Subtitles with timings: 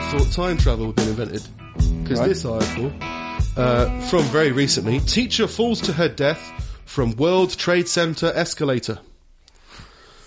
[0.00, 1.42] thought, I thought time travel had been invented
[2.02, 2.28] because Right.
[2.28, 2.92] this article
[3.56, 6.40] uh, from very recently: teacher falls to her death
[6.84, 8.98] from World Trade Center escalator.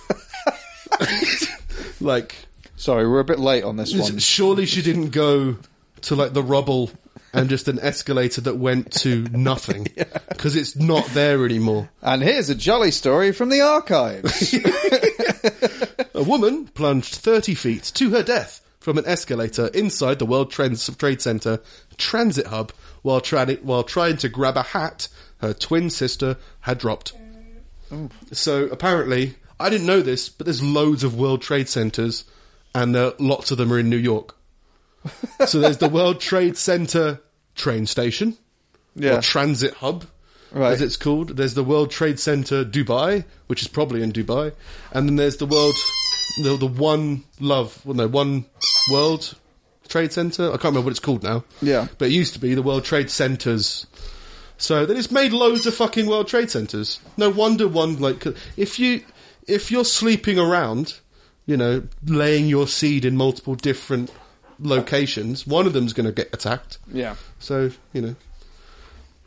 [2.02, 2.36] like,
[2.76, 4.18] Sorry, we're a bit late on this one.
[4.18, 5.58] surely she didn't go
[6.02, 6.90] to like the rubble
[7.34, 9.88] and just an escalator that went to nothing
[10.30, 11.90] because it's not there anymore.
[12.02, 14.54] And here's a jolly story from the archives.
[16.14, 20.78] A woman plunged 30 feet to her death from an escalator inside the World Trade
[21.22, 21.62] Center
[21.98, 22.74] transit hub
[23.04, 25.08] while, trying while trying to grab a hat
[25.40, 27.14] her twin sister had dropped.
[28.32, 32.24] So apparently, I didn't know this, but there's loads of World Trade Centers
[32.74, 34.36] and uh, lots of them are in New York.
[35.48, 37.22] so there's the World Trade Center
[37.56, 38.38] train station
[38.96, 39.18] Yeah.
[39.18, 40.06] or transit hub,
[40.52, 40.72] Right.
[40.74, 41.36] as it's called.
[41.38, 44.54] There's the World Trade Center Dubai, which is probably in Dubai,
[44.92, 45.76] and then there's the World,
[46.38, 48.46] the, the One Love, well, no, One
[48.92, 49.36] World
[49.88, 50.48] Trade Center.
[50.48, 51.44] I can't remember what it's called now.
[51.62, 51.88] Yeah.
[51.98, 53.86] but it used to be the World Trade Centers.
[54.58, 57.00] So then it's made loads of fucking World Trade Centers.
[57.18, 58.26] No wonder one like
[58.58, 59.04] if you
[59.48, 61.00] if you're sleeping around,
[61.48, 64.12] you know, laying your seed in multiple different
[64.60, 66.78] locations, one of them's going to get attacked.
[66.94, 67.16] yeah.
[67.40, 68.16] So you know,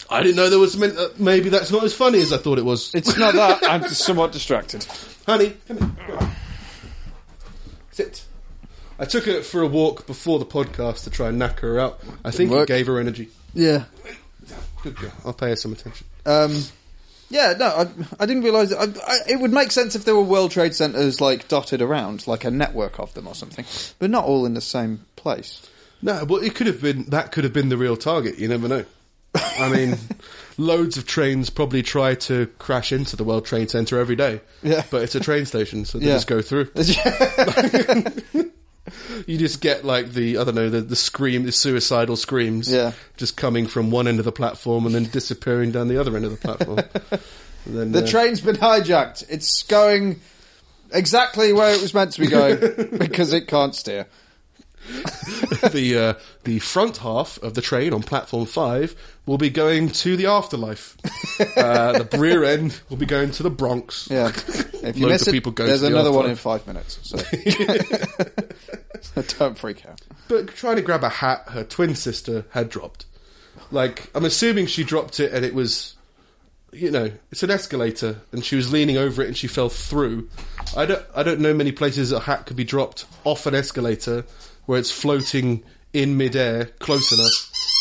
[0.08, 0.76] I didn't know there was.
[0.76, 2.94] men- Uh, maybe that's not as funny as I thought it was.
[2.94, 3.64] It's not that.
[3.68, 4.86] I'm somewhat distracted.
[5.26, 6.30] Honey, come here.
[7.94, 8.24] Sit.
[8.98, 12.00] I took her for a walk before the podcast to try and knock her out.
[12.24, 12.66] I think it work.
[12.66, 13.28] gave her energy.
[13.54, 13.84] Yeah.
[14.82, 15.12] Good girl.
[15.24, 16.04] I'll pay her some attention.
[16.26, 16.60] Um,
[17.30, 18.72] yeah, no, I, I didn't realise.
[18.72, 22.26] I, I, it would make sense if there were World Trade Centres like dotted around,
[22.26, 23.64] like a network of them or something,
[24.00, 25.64] but not all in the same place.
[26.02, 28.40] No, well, it could have been that could have been the real target.
[28.40, 28.84] You never know.
[29.36, 29.96] I mean,
[30.58, 34.40] loads of trains probably try to crash into the World Trade Center every day.
[34.62, 34.84] Yeah.
[34.90, 36.14] but it's a train station, so they Yeah.
[36.14, 36.68] just go through.
[39.26, 42.92] You just get like the I don't know the the scream, the suicidal screams, Yeah.
[43.16, 46.26] just coming from one end of the platform and then disappearing down the other end
[46.26, 46.80] of the platform.
[47.66, 49.24] Then, The uh, train's been hijacked.
[49.30, 50.20] It's going
[50.92, 52.58] exactly where it was meant to be going
[52.98, 54.04] because it can't steer.
[55.72, 60.16] the uh, the front half of the train on platform five will be going to
[60.16, 60.96] the afterlife.
[61.56, 64.08] uh, the rear end will be going to the Bronx.
[64.10, 64.32] Yeah.
[64.84, 66.66] If you Loads miss of it, people go there's to the another one in five
[66.66, 66.98] minutes.
[67.02, 67.16] So.
[69.00, 70.02] so don't freak out.
[70.28, 73.06] But trying to grab a hat her twin sister had dropped.
[73.70, 75.94] Like I'm assuming she dropped it and it was,
[76.70, 80.28] you know, it's an escalator and she was leaning over it and she fell through.
[80.76, 84.26] I don't I don't know many places a hat could be dropped off an escalator
[84.66, 87.32] where it's floating in midair close enough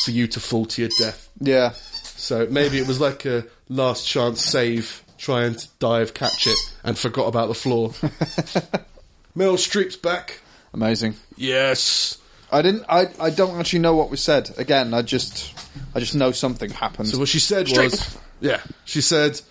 [0.03, 1.29] for you to fall to your death.
[1.39, 1.71] Yeah.
[1.71, 6.97] So maybe it was like a last chance save, trying to dive, catch it, and
[6.97, 7.89] forgot about the floor.
[9.35, 10.39] Meryl Streep's back.
[10.73, 11.15] Amazing.
[11.35, 12.17] Yes.
[12.51, 12.85] I didn't.
[12.87, 13.07] I.
[13.19, 14.51] I don't actually know what was said.
[14.57, 15.53] Again, I just.
[15.95, 17.09] I just know something happened.
[17.09, 19.41] So what she said was, yeah, she said,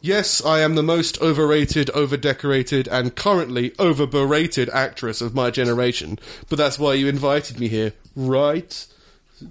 [0.00, 6.18] yes, I am the most overrated, overdecorated, and currently overberated actress of my generation.
[6.48, 8.86] But that's why you invited me here, right?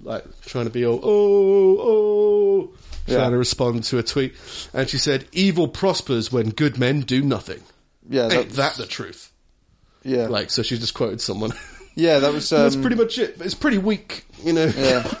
[0.02, 2.70] Like trying to be all, oh, oh,
[3.06, 3.16] Yeah.
[3.16, 4.34] trying to respond to a tweet,
[4.72, 7.60] and she said, "Evil prospers when good men do nothing."
[8.08, 8.24] yeah.
[8.24, 9.32] Ain't That, that the truth?
[10.04, 10.26] yeah.
[10.26, 11.52] Like, so she just quoted someone.
[11.96, 12.20] yeah.
[12.20, 12.52] That was.
[12.52, 13.36] Um, That's pretty much it.
[13.40, 14.66] It's pretty weak, you know.
[14.66, 15.10] Yeah.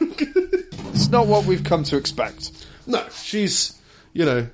[0.92, 2.50] It's not what we've come to expect.
[2.86, 3.80] No, she's,
[4.12, 4.48] you know,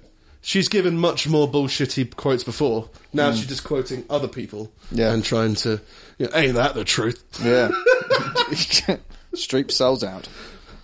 [0.46, 2.88] she's given much more bullshitty quotes before.
[3.12, 3.36] Now mm.
[3.36, 5.12] she's just quoting other people Yeah.
[5.12, 5.80] and trying to,
[6.18, 7.22] you know, ain't that the truth?
[7.42, 7.68] Yeah.
[9.34, 10.28] Streep sells out.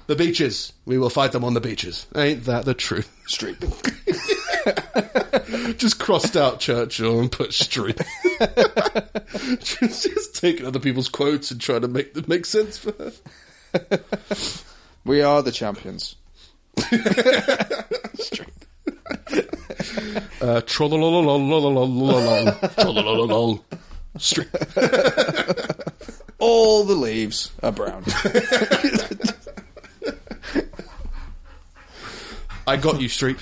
[0.09, 2.09] The beaches, we will fight them on the beaches.
[2.17, 3.09] Ain't that the truth?
[3.29, 3.57] Streep.
[5.79, 7.97] Just crossed out Churchill and put Streep.
[9.61, 13.13] just, just taking other people's quotes and trying to make them make sense for her.
[15.05, 16.17] We are the champions.
[16.77, 18.51] Streep.
[20.41, 20.61] Uh.
[24.19, 24.51] Streep.
[26.39, 28.05] All the leaves are brown.
[32.67, 33.39] I got you, Streep.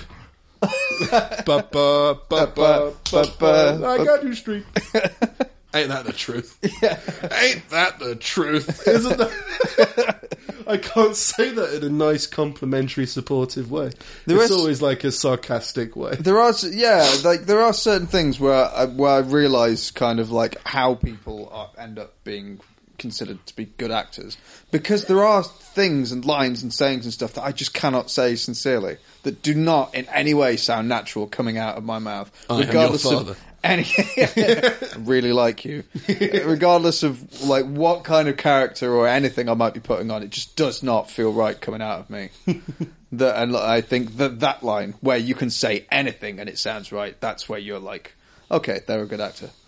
[1.45, 3.87] ba, ba, ba, ba, ba, ba.
[3.87, 4.65] I got you, Streep.
[5.75, 6.59] Ain't that the truth?
[6.83, 6.99] Yeah.
[7.41, 8.87] Ain't that the truth?
[8.89, 10.37] Isn't that?
[10.67, 13.91] I can't say that in a nice, complimentary, supportive way.
[14.27, 16.15] There it's is- always like a sarcastic way.
[16.19, 20.31] There are, yeah, like there are certain things where I, where I realise kind of
[20.31, 22.61] like how people are, end up being
[22.99, 24.37] considered to be good actors
[24.71, 28.37] because there are things and lines and sayings and stuff that I just cannot say
[28.37, 32.55] sincerely that do not in any way sound natural coming out of my mouth, I
[32.55, 33.31] am your regardless father.
[33.33, 33.87] of Any,
[34.17, 39.75] I really like you, regardless of like what kind of character or anything I might
[39.75, 40.23] be putting on.
[40.23, 42.31] It just does not feel right coming out of me.
[43.13, 46.91] that, and I think that that line where you can say anything and it sounds
[46.91, 48.15] right, that's where you're like,
[48.51, 49.51] okay, they're a good actor.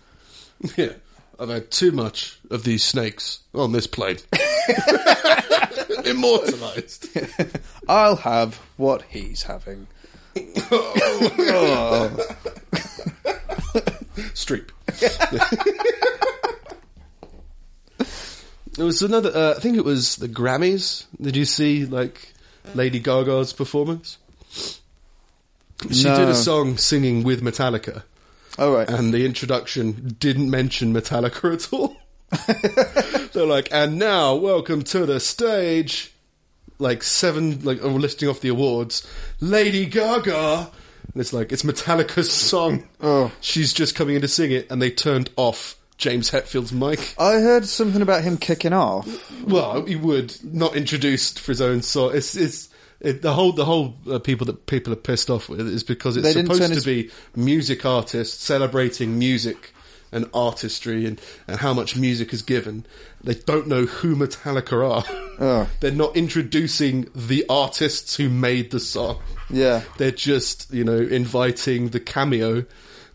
[0.77, 0.93] Yeah.
[1.39, 4.25] I've had too much of these snakes on this plate.
[6.05, 7.09] Immortalized.
[7.89, 9.87] I'll have what he's having.
[10.71, 12.17] Oh.
[14.33, 14.69] Streep.
[18.77, 19.31] it was another.
[19.35, 21.05] Uh, I think it was the Grammys.
[21.21, 22.33] Did you see like
[22.75, 24.17] Lady Gaga's performance?
[25.91, 26.17] She No.
[26.17, 28.03] did a song singing with Metallica,
[28.57, 28.89] All right.
[28.89, 31.97] and the introduction didn't mention Metallica at all.
[33.33, 36.11] They're like, and now welcome to the stage.
[36.79, 39.07] Like seven, like oh, listing off the awards.
[39.39, 40.69] Lady Gaga.
[41.13, 42.87] And it's like it's Metallica's song.
[43.01, 43.31] Oh.
[43.41, 47.13] She's just coming in to sing it, and they turned off James Hetfield's mic.
[47.19, 49.07] I heard something about him kicking off.
[49.43, 52.11] Well, he would not introduced for his own song.
[52.15, 52.69] It's it's
[52.99, 56.17] it, the whole the whole uh, people that people are pissed off with is because
[56.17, 59.72] it's supposed to his- be music artists celebrating music
[60.13, 62.85] and artistry and, and how much music is given.
[63.23, 65.03] They don't know who Metallica are.
[65.39, 65.69] Oh.
[65.81, 69.19] They're not introducing the artists who made the song.
[69.49, 69.81] Yeah.
[69.97, 72.65] They're just, you know, inviting the cameo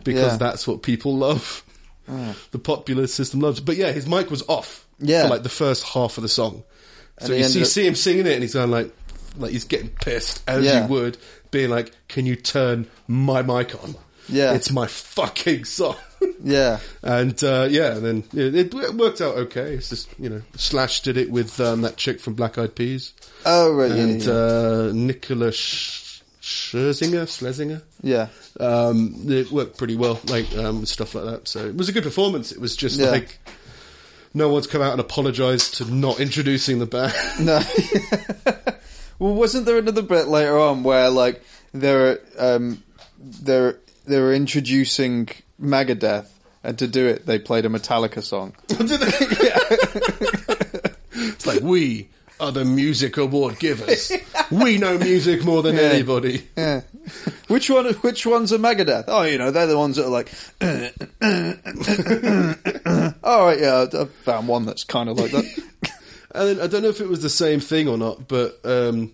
[0.05, 0.35] because Yeah.
[0.35, 0.37] Ah.
[0.37, 1.65] that's what people love.
[2.53, 3.61] The popular system loves.
[3.61, 5.25] But yeah, his mic was off Yeah.
[5.25, 6.65] for like the first half of the song.
[7.21, 8.91] So you see, up- see him singing it and he's going like,
[9.37, 10.83] like he's getting pissed as Yeah.
[10.83, 11.19] you would,
[11.51, 13.95] being like, can you turn my mic on?
[14.29, 14.55] Yeah.
[14.55, 15.97] It's my fucking song.
[16.43, 16.81] Yeah.
[17.03, 19.75] And uh, yeah, and then it, it worked out okay.
[19.75, 23.13] It's just you know, Slash did it with um, that chick from Black Eyed Peas
[23.47, 23.91] Oh, right.
[23.91, 23.97] Yeah.
[24.03, 24.33] and yeah.
[24.33, 27.83] uh, Nicola Sch- Scherzinger, Schlesinger.
[28.03, 28.29] yeah.
[28.59, 31.47] Um, it worked pretty well, like um, stuff like that.
[31.49, 32.51] So it was a good performance.
[32.51, 33.11] It was just Yeah.
[33.11, 33.39] like
[34.35, 37.15] no one's come out and apologised to not introducing the band.
[37.41, 37.61] No.
[39.21, 41.43] well, wasn't there another bit later on where like
[41.73, 42.83] there are, um
[44.09, 45.29] they're they're introducing
[45.61, 46.29] Megadeth,
[46.63, 48.55] and to do it they played a Metallica song.
[51.11, 52.09] it's like we
[52.41, 54.13] are the music award givers.
[54.51, 56.47] we know music more than anybody.
[56.57, 56.83] Yeah.
[57.49, 57.87] which one?
[57.95, 59.05] Which ones are Megadeth?
[59.09, 60.31] Oh, you know, they're the ones that are like.
[63.25, 65.45] All right, yeah, I I found one that's kind of like that.
[66.33, 69.13] And then, I don't know if it was the same thing or not, but um,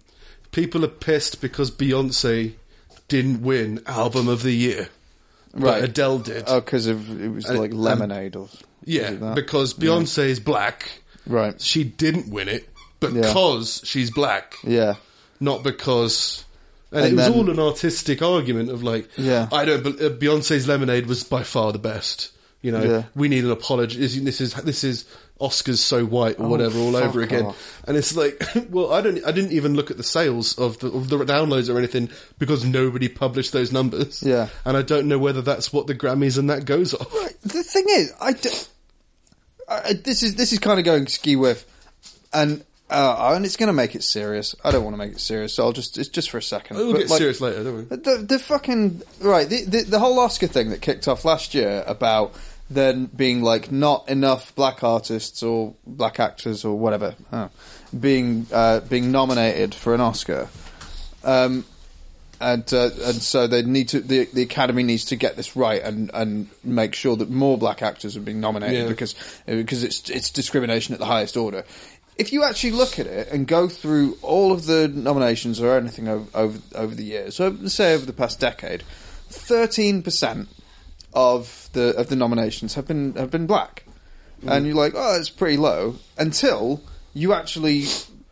[0.50, 2.54] people are pissed because Beyonce
[3.22, 4.88] didn't win Album of the Year.
[5.52, 5.84] But Right.
[5.84, 6.44] Adele did.
[6.48, 8.48] Oh, because of it was like Lemonade or
[8.84, 10.90] yeah, because Beyonce is black.
[11.26, 11.60] right.
[11.60, 12.68] She didn't win it
[13.00, 13.10] Yeah.
[13.10, 14.94] because she's black, Yeah,
[15.40, 16.44] not because.
[16.90, 19.48] And, And it was then- all an artistic argument of like, Yeah.
[19.52, 19.84] I don't.
[19.86, 22.30] uh, Beyonce's Lemonade was by far the best.
[22.62, 23.02] You know, Yeah.
[23.14, 23.98] we need an apology.
[23.98, 25.04] This is this is
[25.48, 27.46] Oscars so white or whatever all Oh, over again.
[27.46, 27.82] off.
[27.86, 29.24] And it's like, well, I don't.
[29.26, 32.08] I didn't even look at the sales of the, of the downloads or anything
[32.38, 34.22] because nobody published those numbers.
[34.22, 34.48] Yeah.
[34.64, 37.10] and I don't know whether that's what the Grammys and that goes off.
[37.42, 38.50] the thing is, I, d-
[39.68, 41.64] I- this is this is kind of going ski with,
[42.32, 44.54] and uh, and it's going to make it serious.
[44.62, 46.76] I don't want to make it serious, so I'll just it's just for a second.
[46.76, 47.82] We'll But, get like, serious later, don't we?
[47.96, 51.82] The the fucking right the, the the whole Oscar thing that kicked off last year
[51.86, 52.34] about
[52.70, 57.48] then being like not enough black artists or black actors or whatever uh,
[57.98, 60.48] being uh, being nominated for an Oscar.
[61.22, 61.64] Um,
[62.40, 65.80] and uh, and so they need to the the academy needs to get this right
[65.82, 68.88] and and make sure that more black actors are being nominated Yeah.
[68.88, 69.14] because
[69.46, 71.64] because it's it's discrimination at the highest order.
[72.16, 76.08] If you actually look at it and go through all of the nominations or anything
[76.08, 78.82] over over, over the years, so say over the past decade,
[79.28, 80.48] thirteen percent
[81.14, 83.84] of the of the nominations have been have been black,
[84.46, 87.84] and you're like, oh, it's pretty low until you actually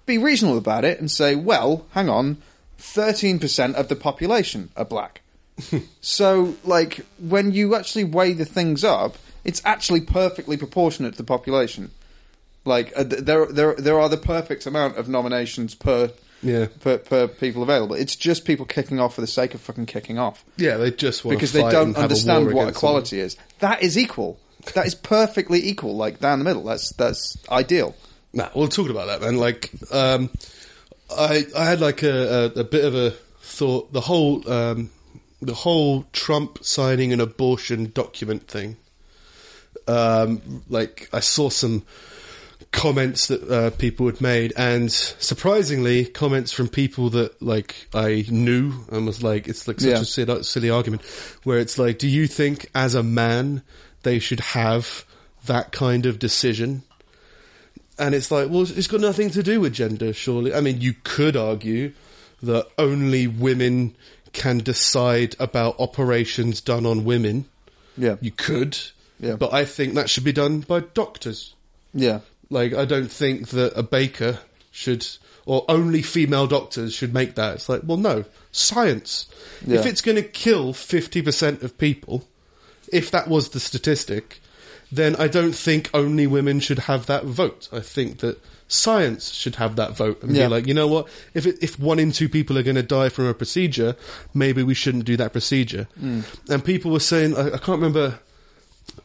[0.06, 2.38] be reasonable about it and say, well, hang on,
[2.78, 5.20] thirteen percent of the population are black.
[6.00, 11.24] so, like, when you actually weigh the things up, it's actually perfectly proportionate to the
[11.24, 11.90] population.
[12.64, 16.12] Like, uh, th- there there there are the perfect amount of nominations per
[16.42, 16.66] Yeah.
[16.80, 17.94] per, per people available.
[17.94, 21.24] It's just people kicking off for the sake of fucking kicking off Yeah, they just
[21.24, 23.36] want because they don't a understand what equality is.
[23.60, 24.38] That is equal.
[24.74, 25.96] That is perfectly equal.
[25.96, 26.64] Like down the middle.
[26.64, 27.94] That's that's ideal.
[28.32, 29.36] Nah, we'll talk about that, man.
[29.36, 30.30] Like, um,
[31.10, 33.92] I I had like a, a, a bit of a thought.
[33.92, 34.90] The whole um,
[35.40, 38.76] the whole Trump signing an abortion document thing.
[39.88, 41.84] Um, like, I saw some
[42.72, 48.72] comments that uh, people had made, and surprisingly, comments from people that like I knew
[48.90, 50.00] and was like, it's like such Yeah.
[50.00, 51.02] a silly, silly argument,
[51.44, 53.62] where it's like, do you think as a man
[54.02, 55.04] they should have
[55.46, 56.82] that kind of decision?
[57.98, 60.52] And it's like, well, it's got nothing to do with gender, surely.
[60.54, 61.92] I mean, you could argue
[62.42, 63.94] that only women
[64.32, 67.44] can decide about operations done on women.
[67.98, 68.16] Yeah.
[68.22, 68.78] You could.
[69.20, 69.36] Yeah.
[69.36, 71.54] But I think that should be done by doctors.
[71.92, 72.20] Yeah.
[72.52, 74.38] Like, I don't think that a baker
[74.70, 75.06] should,
[75.46, 77.54] or only female doctors should make that.
[77.54, 79.26] It's like, well, no, science.
[79.66, 79.80] Yeah.
[79.80, 82.28] If it's going to kill 50% of people,
[82.92, 84.40] if that was the statistic,
[84.90, 87.68] then I don't think only women should have that vote.
[87.72, 90.44] I think that science should have that vote and Yeah.
[90.44, 91.08] be like, you know what?
[91.34, 93.96] If it, if one in two people are going to die from a procedure,
[94.34, 95.88] maybe we shouldn't do that procedure.
[96.00, 96.24] Mm.
[96.50, 98.18] And people were saying, I, I can't remember.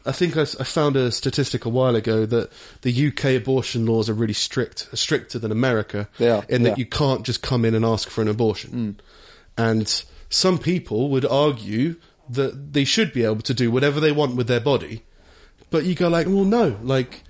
[0.07, 2.49] I think I found a statistic a while ago that
[2.81, 6.07] the UK abortion laws are really strict, stricter than America.
[6.37, 6.75] Are, in that yeah.
[6.77, 8.71] you can't just come in and ask for an abortion.
[8.97, 9.03] Mm.
[9.57, 11.97] And some people would argue
[12.29, 15.03] that they should be able to do whatever they want with their body.
[15.69, 17.23] But you go like, well, no, like,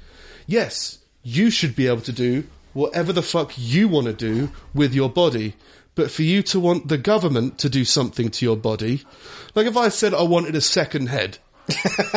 [0.46, 2.44] yes, you should be able to do
[2.74, 5.56] whatever the fuck you want to do with your body.
[5.96, 9.04] But for you to want the government to do something to your body,
[9.56, 11.40] like if I said I wanted a second head,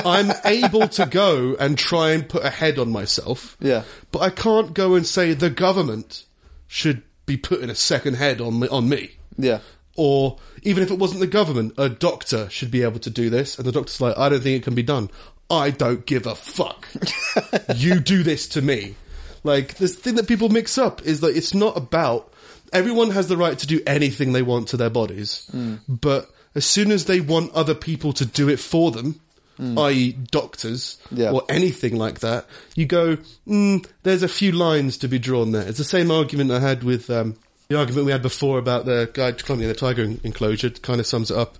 [0.04, 3.56] I'm able to go and try and put a head on myself.
[3.60, 3.84] Yeah.
[4.12, 6.24] But I can't go and say the government
[6.68, 9.12] should be putting a second head on me, on me.
[9.36, 9.60] Yeah.
[9.96, 13.58] Or even if it wasn't the government, a doctor should be able to do this.
[13.58, 15.10] And the doctor's like, I don't think it can be done.
[15.50, 16.88] I don't give a fuck.
[17.74, 18.94] you do this to me.
[19.42, 22.32] Like, this thing that people mix up is that it's not about,
[22.72, 25.50] everyone has the right to do anything they want to their bodies.
[25.52, 25.80] Mm.
[25.88, 29.20] But as soon as they want other people to do it for them,
[29.60, 30.12] i.e.
[30.30, 31.30] doctors, Yeah.
[31.32, 35.66] or anything like that, you go, mm, there's a few lines to be drawn there.
[35.68, 37.36] It's the same argument I had with, um,
[37.68, 41.06] the argument we had before about the guy climbing the tiger en- enclosure kind of
[41.06, 41.56] sums it up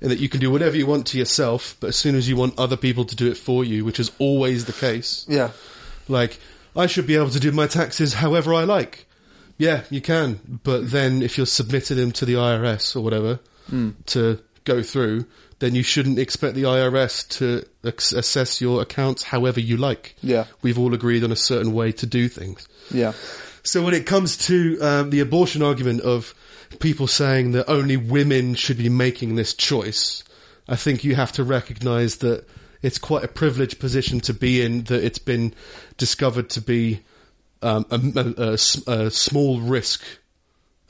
[0.00, 2.34] in that you can do whatever you want to yourself, but as soon as you
[2.36, 5.50] want other people to do it for you, which is always the case, Yeah.
[6.08, 6.38] like,
[6.74, 9.06] I should be able to do my taxes however I like.
[9.58, 13.38] Yeah, you can, but then if you're submitting them to the IRS or whatever
[14.06, 15.26] to go through,
[15.62, 17.64] then you shouldn't expect the IRS to
[18.18, 20.16] assess your accounts however you like.
[20.20, 20.46] Yeah.
[20.60, 22.66] We've all agreed on a certain way to do things.
[22.90, 23.12] Yeah.
[23.62, 26.34] So when it comes to um, the abortion argument of
[26.80, 30.24] people saying that only women should be making this choice,
[30.68, 32.44] I think you have to recognise that
[32.82, 34.82] it's quite a privileged position to be in.
[34.84, 35.54] That it's been
[35.96, 37.02] discovered to be
[37.62, 40.02] um, a, a- a a small risk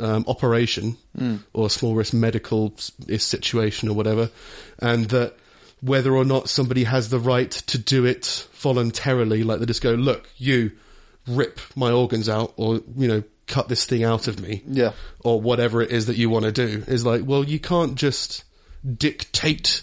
[0.03, 0.97] um, operation
[1.53, 4.31] or a small risk medical situation or whatever,
[4.79, 5.35] and that
[5.81, 9.93] whether or not somebody has the right to do it voluntarily, like they just go,
[9.93, 10.73] look, you
[11.27, 14.93] rip my organs out, or you know, cut this thing out of me, Yeah.
[15.25, 18.45] or whatever it is that you want to do, is like, well, you can't just
[18.97, 19.83] dictate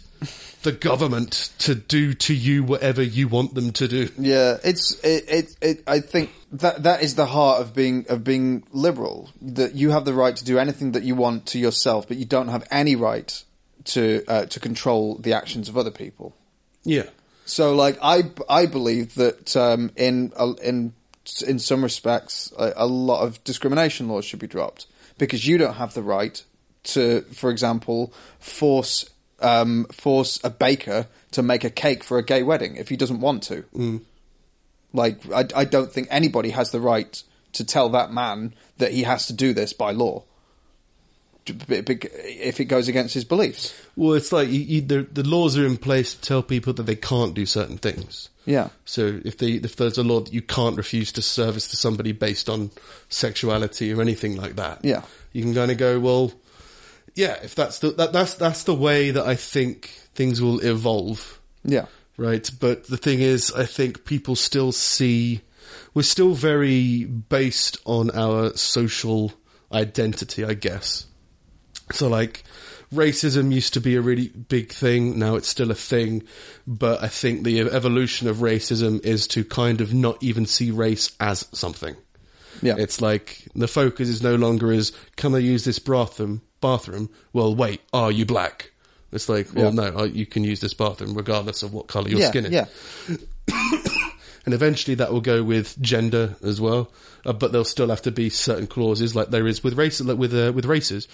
[0.64, 4.10] the government to do to you whatever you want them to do.
[4.18, 8.24] Yeah, it's it, it it I think that that is the heart of being of
[8.24, 9.30] being liberal.
[9.42, 12.26] That you have the right to do anything that you want to yourself, but you
[12.26, 13.44] don't have any right
[13.86, 16.36] to uh, to control the actions of other people.
[16.84, 17.10] Yeah.
[17.46, 20.32] So, like, I I believe that um, in
[20.64, 20.94] in
[21.46, 24.88] in some respects, a, a lot of discrimination laws should be dropped
[25.18, 26.44] because you don't have the right
[26.84, 32.44] to, for example, force um, force a baker to make a cake for a gay
[32.44, 33.64] wedding if he doesn't want to.
[34.94, 37.22] Like, I, I don't think anybody has the right
[37.54, 40.24] to tell that man that he has to do this by law
[41.48, 43.74] if it goes against his beliefs.
[43.96, 46.84] Well, it's like you, you, the, the laws are in place to tell people that
[46.84, 48.30] they can't do certain things.
[48.46, 48.70] Yeah.
[48.86, 52.12] So if they if there's a law that you can't refuse to service to somebody
[52.12, 52.72] based on
[53.10, 55.04] sexuality or anything like that, Yeah.
[55.34, 56.34] you can kind of go, well,
[57.16, 61.40] yeah, if that's the that, that's that's the way that I think things will evolve,
[61.64, 61.86] Yeah.
[62.20, 62.50] Right?
[62.60, 65.42] But the thing is, I think people still see
[65.94, 69.32] we're still very based on our social
[69.72, 71.06] identity, I guess.
[71.92, 72.44] So like
[72.94, 75.18] racism used to be a really big thing.
[75.20, 76.24] Now it's still a thing,
[76.68, 81.16] but I think the evolution of racism is to kind of not even see race
[81.20, 81.96] as something.
[82.62, 82.76] Yeah.
[82.78, 86.42] It's like the focus is no longer is can I use this bathroom?
[86.62, 87.10] Bathroom?
[87.32, 88.72] Well, wait, are you black?
[89.12, 89.90] It's like, well, Yeah.
[89.90, 92.30] no, uh, you can use this bathroom regardless of what color your yeah.
[92.30, 92.52] skin is.
[92.52, 92.66] Yeah.
[94.50, 96.90] and eventually that will go with gender as well.
[97.26, 100.18] Uh, but there'll still have to be certain clauses, like there is with races, like
[100.18, 101.06] with uh, with races,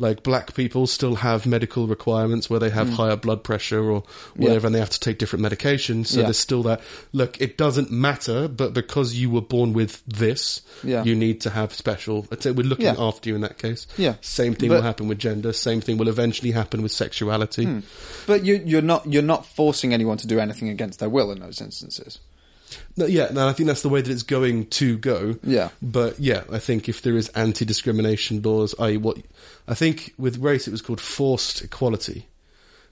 [0.00, 4.02] like black people still have medical requirements where they have higher blood pressure or
[4.34, 6.08] whatever, and they have to take different medications.
[6.08, 6.24] So Yeah.
[6.24, 6.80] there's still that.
[7.12, 11.04] Look, it doesn't matter, but because you were born with this, Yeah.
[11.04, 12.26] you need to have special.
[12.44, 12.96] We're looking Yeah.
[12.98, 13.86] after you in that case.
[13.96, 14.16] Yeah.
[14.20, 15.52] Same thing But- will happen with gender.
[15.52, 17.68] Same thing will eventually happen with sexuality.
[18.26, 21.38] But you, you're not you're not forcing anyone to do anything against their will in
[21.38, 22.18] those instances.
[22.96, 25.36] No, yeah, no, I think that's the way that it's going to go.
[25.42, 25.70] Yeah.
[25.80, 28.96] But yeah, I think if there is anti-discrimination laws, i.e.
[28.96, 29.18] what,
[29.66, 32.26] I think with race it was called forced equality,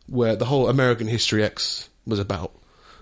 [0.07, 2.53] where the whole American History X was about.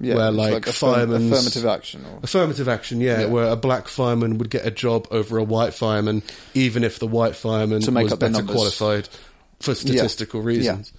[0.01, 2.05] Yeah, where like, affirm- firemen's- affirmative action.
[2.05, 3.27] Or, Affirmative action, yeah, Yeah.
[3.27, 6.23] where a black fireman would get a job over a white fireman,
[6.55, 9.09] even if the white fireman was better qualified
[9.59, 10.93] for statistical reasons.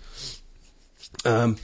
[1.25, 1.57] Um,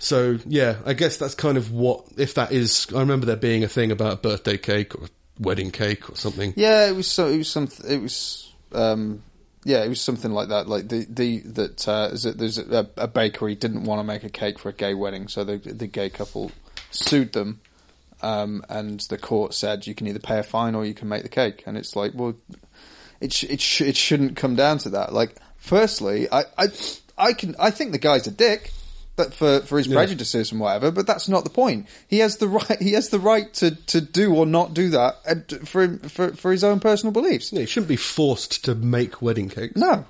[0.00, 2.88] so yeah, I guess that's kind of what if that is.
[2.94, 6.16] I remember there being a thing about a birthday cake or a wedding cake or
[6.16, 6.54] something.
[6.56, 9.22] yeah, it was so it was some it was um,
[9.64, 10.68] yeah it was something like that.
[10.68, 14.58] Like the the that uh, there's a, a bakery didn't want to make a cake
[14.58, 16.50] for a gay wedding, so the the gay couple
[16.90, 17.60] sued them.
[18.22, 21.22] Um, and the court said you can either pay a fine or you can make
[21.22, 22.34] the cake, and it's like, well,
[23.20, 25.12] it sh- it sh- it shouldn't come down to that.
[25.12, 26.66] Like, firstly, I I
[27.16, 28.72] I can I think the guy's a dick,
[29.20, 29.96] but for for his Yeah.
[29.96, 30.90] prejudices and whatever.
[30.90, 31.86] But that's not the point.
[32.08, 35.16] He has the right he has the right to, to do or not do that
[35.26, 37.52] uh, and for for for his own personal beliefs.
[37.52, 39.76] Yeah, you shouldn't be forced to make wedding cakes.
[39.76, 40.04] No.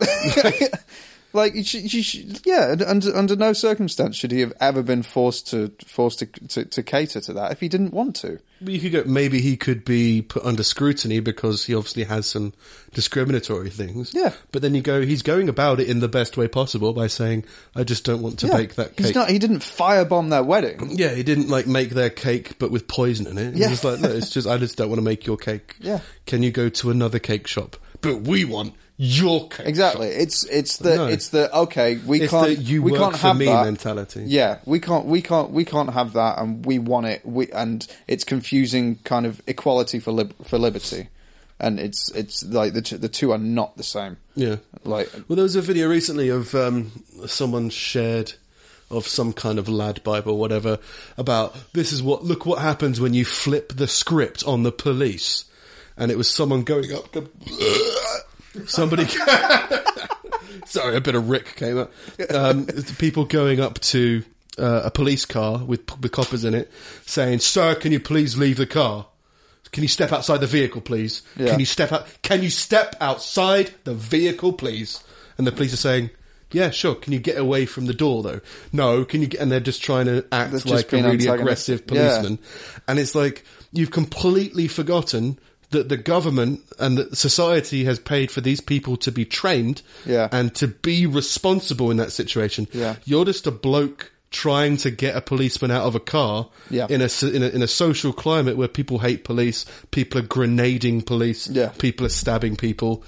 [1.34, 2.74] Like you should, you should, yeah.
[2.86, 6.82] Under under no circumstance should he have ever been forced to forced to, to to
[6.82, 8.38] cater to that if he didn't want to.
[8.60, 9.04] But you could go.
[9.10, 12.52] Maybe he could be put under scrutiny because he obviously has some
[12.92, 14.12] discriminatory things.
[14.14, 14.32] Yeah.
[14.52, 15.02] But then you go.
[15.02, 18.38] He's going about it in the best way possible by saying, "I just don't want
[18.40, 18.56] to Yeah.
[18.58, 19.30] bake that cake." He's not.
[19.30, 20.90] He didn't firebomb their wedding.
[20.92, 23.54] Yeah, he didn't like make their cake, but with poison in it.
[23.56, 23.68] Yeah.
[23.68, 25.76] He's like, no, it's just I just don't want to make your cake.
[25.82, 25.98] Yeah.
[26.26, 27.76] Can you go to another cake shop?
[28.02, 29.66] But we want your cake.
[29.66, 30.12] Exactly.
[30.12, 30.20] shop.
[30.20, 31.06] It's it's the No.
[31.08, 31.96] it's the okay.
[31.96, 32.46] We It's can't.
[32.56, 33.64] the you we work can't for have me that.
[33.64, 34.22] mentality.
[34.26, 35.06] Yeah, we can't.
[35.06, 35.50] We can't.
[35.50, 37.26] We can't have that, and we want it.
[37.26, 41.08] We and it's confusing kind of equality for lib- for liberty,
[41.58, 44.18] and it's it's like the t- the two are not the same.
[44.36, 44.56] Yeah.
[44.84, 46.92] Like Well, there was a video recently of um,
[47.26, 48.34] someone shared
[48.88, 50.78] of some kind of LADbible, whatever,
[51.18, 55.46] about this is what look what happens when you flip the script on the police,
[55.96, 57.08] and it was someone going up.
[58.66, 59.06] Somebody,
[60.66, 61.92] sorry, a bit of Rick came up.
[62.30, 62.66] Um,
[62.98, 64.24] people going up to
[64.58, 66.70] uh, a police car with with coppers in it,
[67.06, 69.06] saying, "Sir, can you please leave the car?"
[69.72, 71.22] Can you step outside the vehicle, please?
[71.34, 71.48] Yeah.
[71.48, 72.06] Can you step out?
[72.20, 75.02] Can you step outside the vehicle, please?
[75.38, 76.10] And the police are saying,
[76.50, 78.40] "Yeah, sure." Can you get away from the door, though?
[78.70, 79.06] No.
[79.06, 79.28] Can you?
[79.28, 82.38] Get, and they're just trying to act like a really aggressive policeman.
[82.86, 85.38] And it's like you've completely forgotten
[85.72, 90.28] that the government and that society has paid for these people to be trained Yeah.
[90.32, 92.68] and to be responsible in that situation.
[92.72, 92.96] Yeah.
[93.04, 96.86] You're just a bloke trying to get a policeman out of a car Yeah.
[96.88, 101.02] in a, in a in a social climate where people hate police, people are grenading
[101.02, 101.68] police, Yeah.
[101.78, 103.02] people are stabbing people.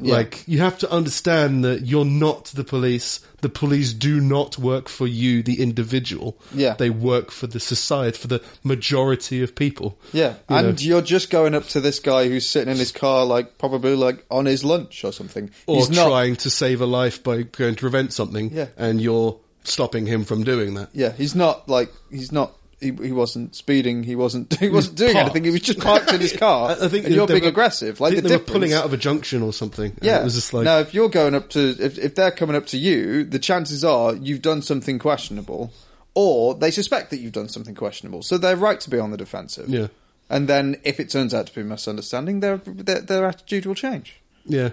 [0.00, 0.14] Yeah.
[0.14, 3.20] Like you have to understand that you're not the police.
[3.40, 6.36] The police do not work for you, the individual.
[6.54, 6.74] Yeah.
[6.74, 9.98] they work for the society, for the majority of people.
[10.12, 10.74] yeah, You and know.
[10.78, 14.24] you're just going up to this guy who's sitting in his car, like probably like
[14.30, 15.50] on his lunch or something.
[15.66, 16.08] or He's not.
[16.08, 18.66] trying to save a life by going to prevent something, Yeah.
[18.76, 20.90] and you're stopping him from doing that.
[20.92, 22.52] Yeah, he's not like he's not.
[22.78, 24.02] He, he wasn't speeding.
[24.02, 24.54] He wasn't.
[24.60, 25.24] He wasn't doing parked.
[25.30, 25.44] anything.
[25.44, 26.70] He was just parked in his car.
[26.78, 28.00] I, think and you're being were- aggressive.
[28.00, 29.96] Like the they were pulling out of a junction or something.
[30.02, 32.54] Yeah, it was just like now if you're going up to if if they're coming
[32.54, 35.72] up to you, the chances are you've done something questionable,
[36.14, 39.16] or they suspect that you've done something questionable, so they're right to be on the
[39.16, 39.68] defensive.
[39.70, 39.88] Yeah.
[40.28, 43.74] and then if it turns out to be a misunderstanding, their their, their attitude will
[43.74, 44.20] change.
[44.44, 44.70] Yeah.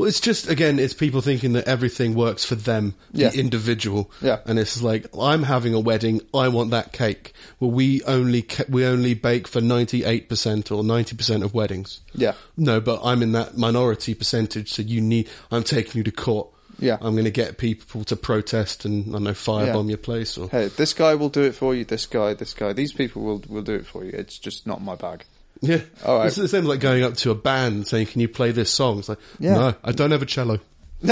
[0.00, 3.32] Well, it's just again, it's people thinking that everything works for them, the Yeah.
[3.32, 4.10] individual.
[4.22, 4.38] Yeah.
[4.46, 7.34] And it's like I'm having a wedding, I want that cake.
[7.58, 11.52] Well, we only ca- we only bake for ninety eight percent or ninety percent of
[11.52, 12.00] weddings.
[12.14, 12.32] Yeah.
[12.56, 15.28] No, but I'm in that minority percentage, so you need.
[15.50, 16.48] I'm taking you to court.
[16.78, 16.96] Yeah.
[17.02, 20.48] I'm going to get people to protest and I don't know firebomb your place or.
[20.48, 21.84] Hey, this guy will do it for you.
[21.84, 24.12] This guy, this guy, these people will will do it for you.
[24.12, 25.24] It's just not my bag.
[25.62, 25.80] Yeah.
[26.04, 26.26] All right.
[26.28, 29.00] It's the same like going up to a band saying, "Can you play this song?"
[29.00, 29.54] It's like, Yeah.
[29.54, 30.58] no, I don't have a cello.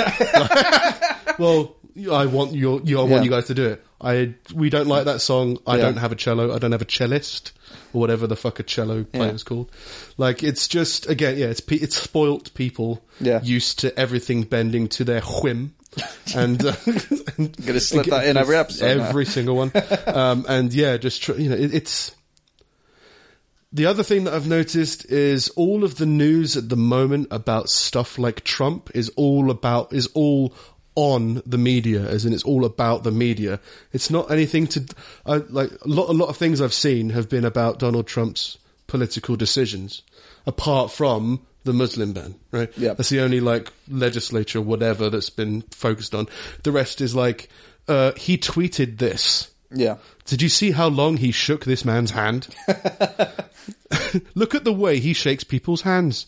[1.39, 1.77] well,
[2.11, 3.85] I want your, you, I want you guys to do it.
[4.01, 5.59] I, we don't like that song.
[5.67, 5.83] I Yeah.
[5.83, 6.55] don't have a cello.
[6.55, 7.53] I don't have a cellist
[7.93, 9.33] or whatever the fuck a cello player Yeah.
[9.33, 9.71] is called.
[10.17, 13.41] Like, it's just, again, yeah, it's, pe- it's spoilt people Yeah.
[13.43, 15.75] used to everything bending to their whim.
[16.37, 16.75] and, uh,
[17.39, 19.05] and Gonna slip that in every episode now.
[19.09, 19.73] every single one.
[20.07, 22.15] um, and yeah, just tr- you know, it, it's
[23.73, 27.69] The other thing that I've noticed is all of the news at the moment about
[27.69, 30.55] stuff like Trump is all about, is all
[30.95, 33.61] on the media, as in it's all about the media.
[33.93, 34.85] It's not anything to,
[35.27, 38.57] I, like, a lot, a lot of things I've seen have been about Donald Trump's
[38.87, 40.03] political decisions,
[40.47, 42.77] apart from the Muslim ban, right?
[42.77, 42.95] Yeah.
[42.95, 46.27] That's the only, like, legislature, whatever, that's been focused on.
[46.63, 47.51] The rest is like,
[47.87, 49.51] uh, he tweeted this.
[49.71, 49.99] Yeah.
[50.25, 52.49] Did you see how long he shook this man's hand?
[54.35, 56.27] Look at the way he shakes people's hands.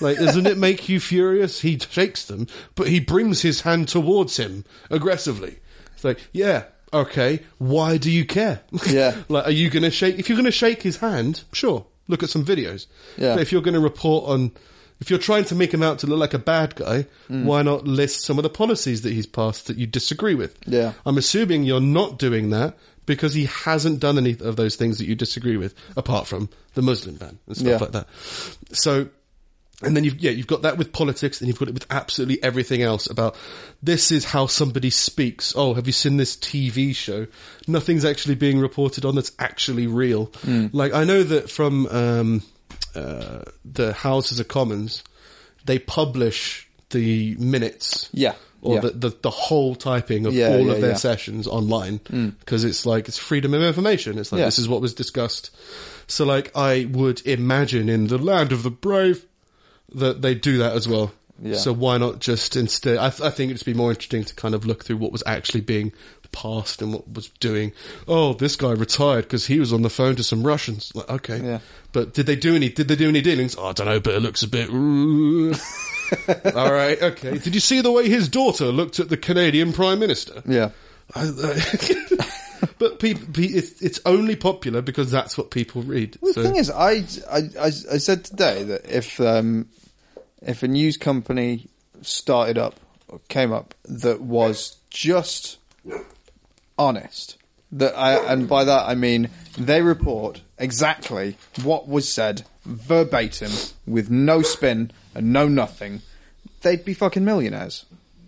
[0.00, 1.60] Like, doesn't it make you furious?
[1.60, 5.58] He shakes them, but he brings his hand towards him aggressively.
[5.94, 8.60] It's like, yeah, okay, why do you care?
[8.88, 9.16] Yeah.
[9.28, 12.44] like, are you gonna shake, if you're gonna shake his hand, sure, look at some
[12.44, 12.86] videos.
[13.16, 13.34] Yeah.
[13.34, 14.52] But if you're gonna report on,
[15.00, 17.44] if you're trying to make him out to look like a bad guy, Hmm.
[17.44, 20.56] why not list some of the policies that he's passed that you disagree with?
[20.66, 20.92] Yeah.
[21.04, 22.76] I'm assuming you're not doing that
[23.08, 26.82] because he hasn't done any of those things that you disagree with, apart from the
[26.82, 27.76] Muslim ban and stuff Yeah.
[27.78, 28.06] like that.
[28.70, 29.08] So,
[29.82, 32.42] and then you've, yeah, you've got that with politics and you've got it with absolutely
[32.42, 33.34] everything else about
[33.82, 35.54] this is how somebody speaks.
[35.56, 37.26] Oh, have you seen this TV show?
[37.66, 40.26] Nothing's actually being reported on that's actually real.
[40.42, 40.66] Hmm.
[40.72, 42.42] Like, I know that from, um,
[42.94, 45.02] uh, the Houses of Commons,
[45.64, 48.34] they publish the minutes Yeah.
[48.62, 48.80] Or Yeah.
[48.80, 52.34] the, the the whole typing of Yeah, all yeah, of their sessions online mm.
[52.40, 54.18] because it's like it's freedom of information.
[54.18, 55.50] It's like this is what was discussed.
[56.06, 59.24] So like I would imagine in the land of the brave
[59.94, 61.12] that they do that as well.
[61.54, 62.96] So why not just instead?
[62.98, 65.22] I, th- I think it'd be more interesting to kind of look through what was
[65.24, 65.92] actually being
[66.32, 67.70] passed and what was doing.
[68.08, 70.90] Oh, this guy retired because he was on the phone to some Russians.
[70.96, 71.60] Like, okay, Yeah.
[71.92, 72.70] but did they do any?
[72.70, 73.54] Did they do any dealings?
[73.56, 74.68] Oh, I don't know, but it looks a bit.
[76.54, 77.38] All right, okay.
[77.38, 80.42] Did you see the way his daughter looked at the Canadian Prime Minister?
[80.46, 80.70] Yeah.
[81.14, 82.26] I- I-
[82.78, 86.16] but people, it's, it's only popular because that's what people read.
[86.20, 89.68] Well, So- the thing is, I, I, I, I said today that if um,
[90.42, 91.66] if a news company
[92.02, 92.76] started up
[93.08, 95.58] or came up that was just
[96.78, 97.36] honest,
[97.72, 103.50] that I, and by that I mean they report exactly what was said verbatim
[103.86, 106.02] with no spin and know nothing,
[106.62, 107.84] they'd be fucking millionaires.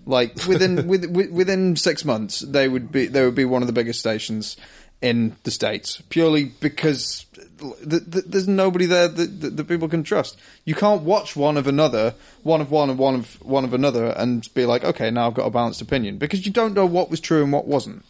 [0.06, 3.66] Like within with, with, within six months, they would be they would be one of
[3.66, 4.56] the biggest stations
[5.02, 7.24] in the states purely because
[7.58, 10.36] th- th- there's nobody there that, that, that people can trust.
[10.66, 14.06] You can't watch one of another, one of one and one of one of another,
[14.06, 17.10] and be like, okay, now I've got a balanced opinion because you don't know what
[17.10, 18.04] was true and what wasn't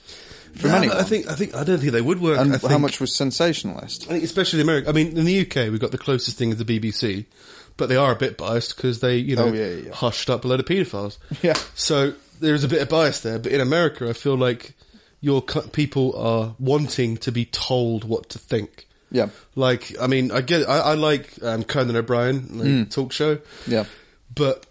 [0.56, 0.96] from No, anyone.
[0.96, 2.38] I think I think I don't think they would work.
[2.38, 4.04] and think, how much was sensationalist?
[4.04, 4.88] I think especially America.
[4.88, 7.26] I mean, in the UK, we've got the closest thing is the BBC,
[7.81, 10.45] but they are a bit biased because they, you know, Oh, yeah, yeah, hushed up
[10.45, 11.19] a load of paedophiles.
[11.43, 11.55] Yeah.
[11.75, 13.38] So there's a bit of bias there.
[13.40, 14.75] But in America, I feel like
[15.21, 18.87] your cu- people are wanting to be told what to think.
[19.11, 19.31] Yeah.
[19.57, 22.85] Like, I mean, I get, I, I like um, Conan O'Brien, like, Hmm.
[22.85, 23.38] talk show.
[23.66, 23.85] Yeah.
[24.35, 24.64] But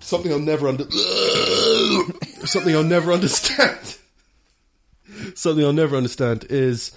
[0.00, 0.84] something I'll never under,
[2.44, 3.78] something I'll never understand.
[5.34, 6.92] something I'll never understand is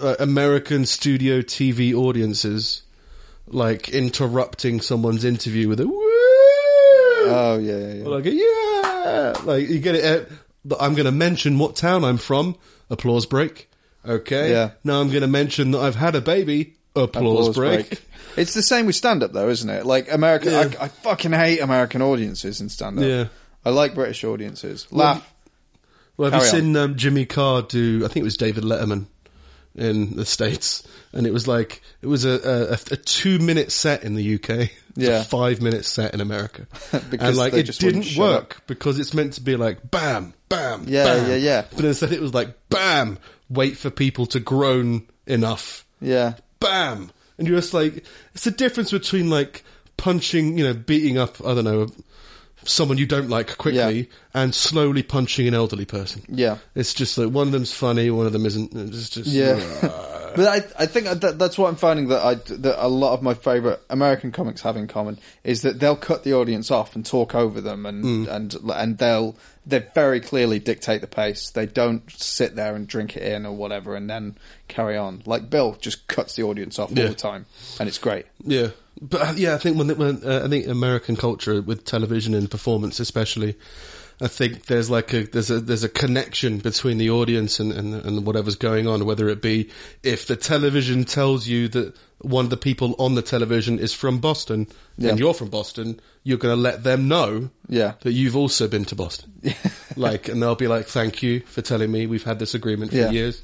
[0.00, 2.82] uh, American studio TV audiences
[3.48, 6.02] like interrupting someone's interview with a woo,
[7.28, 8.04] Oh yeah, yeah, yeah.
[8.04, 10.04] or like a yeah, like you get it.
[10.04, 10.28] At,
[10.80, 12.56] I'm going to mention what town I'm from.
[12.90, 13.70] Applause break.
[14.04, 14.50] Okay.
[14.52, 14.70] Yeah.
[14.84, 16.74] Now I'm going to mention that I've had a baby.
[16.94, 18.00] Applause, break.
[18.36, 19.84] It's the same with stand up though, isn't it?
[19.84, 20.70] Like American, Yeah.
[20.80, 23.04] I, I fucking hate American audiences in stand up.
[23.04, 23.26] Yeah.
[23.64, 24.86] I like British audiences.
[24.90, 25.32] Laugh.
[26.16, 26.64] Well, have you Carry on.
[26.66, 28.04] seen um, Jimmy Carr do?
[28.04, 29.06] I think it was David Letterman
[29.76, 34.02] in the states, and it was like it was a, a, a two minute set
[34.02, 35.20] in the UK, Yeah.
[35.20, 36.66] a five minute set in America,
[37.10, 40.84] Because and like it just didn't work because it's meant to be like bam, bam,
[40.88, 41.30] Yeah, bam.
[41.30, 41.64] yeah, yeah.
[41.74, 43.18] But instead, it was like bam.
[43.48, 46.34] Wait for people to groan enough, Yeah.
[46.58, 49.62] bam, and you're just like it's the difference between like
[49.98, 51.86] punching, you know, beating up, I don't know.
[52.68, 54.04] Someone you don't like quickly Yeah.
[54.34, 56.22] and slowly punching an elderly person.
[56.28, 56.58] Yeah.
[56.74, 58.74] It's just like one of them's funny, one of them isn't.
[58.74, 59.54] It's just Yeah.
[60.36, 63.22] but I, I think that, that's what I'm finding that I that a lot of
[63.22, 67.06] my favorite American comics have in common is that they'll cut the audience off and
[67.06, 68.30] talk over them and Hmm.
[68.30, 69.36] and and they'll
[69.68, 71.50] they very clearly dictate the pace.
[71.50, 74.36] They don't sit there and drink it in or whatever and then
[74.68, 75.22] carry on.
[75.26, 77.04] Like Bill just cuts the audience off Yeah.
[77.04, 77.46] all the time,
[77.80, 78.26] and it's great.
[78.44, 78.68] yeah.
[79.00, 82.50] But uh, yeah, I think when, when uh, I think American culture with television and
[82.50, 83.56] performance, especially,
[84.22, 87.94] I think there's like a there's a there's a connection between the audience and and,
[87.94, 89.04] and whatever's going on.
[89.04, 89.68] Whether it be
[90.02, 94.18] if the television tells you that one of the people on the television is from
[94.20, 95.10] Boston Yeah.
[95.10, 97.92] and you're from Boston, you're going to let them know Yeah.
[98.00, 99.30] that you've also been to Boston.
[99.96, 102.06] like, and they'll be like, "Thank you for telling me.
[102.06, 103.10] We've had this agreement for Yeah.
[103.10, 103.42] years."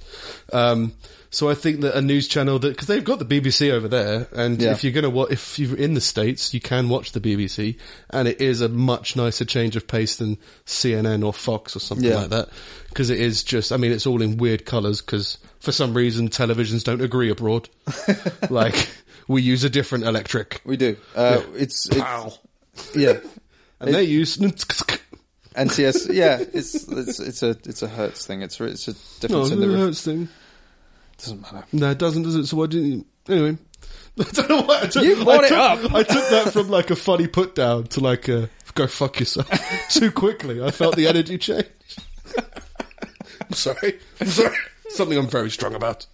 [0.55, 0.95] Um,
[1.33, 4.29] so I think that a news channel that because they've got the BBC over there,
[4.33, 4.71] and Yeah.
[4.73, 7.77] if you're gonna wa- if you're in the states, you can watch the BBC,
[8.11, 12.09] and it is a much nicer change of pace than CNN or Fox or something
[12.09, 12.17] Yeah.
[12.21, 12.49] like that.
[12.91, 16.29] Because it is just, I mean, it's all in weird colours because for some reason
[16.29, 17.69] televisions don't agree abroad.
[18.51, 18.89] like
[19.27, 20.97] we use a different electric, We do.
[21.17, 22.35] Uh, It's, it's Pow.
[22.95, 23.19] yeah.
[23.81, 24.37] and they use.
[25.55, 26.13] NTS.
[26.13, 28.41] Yeah, it's it's it's a it's a Hertz thing.
[28.43, 30.29] It's it's a No, difference in the it hurts thing.
[31.23, 31.65] Doesn't matter.
[31.73, 32.47] No, it doesn't, does it?
[32.47, 33.05] So why didn't you?
[33.29, 33.59] Anyway.
[34.21, 35.95] I don't know why I took, You brought I it up.
[35.95, 39.49] I took that from like a funny put down to like a go fuck yourself
[39.91, 40.63] too quickly.
[40.63, 41.67] I felt the energy change.
[42.37, 43.99] I'm sorry.
[44.21, 44.57] I'm sorry.
[44.91, 46.07] Something I'm very strong about.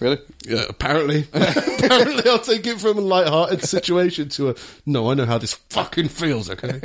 [0.00, 0.18] Really?
[0.44, 1.26] Yeah, apparently.
[1.32, 5.54] apparently I'll take it from a light-hearted situation to a, no, I know how this
[5.70, 6.80] fucking feels, okay?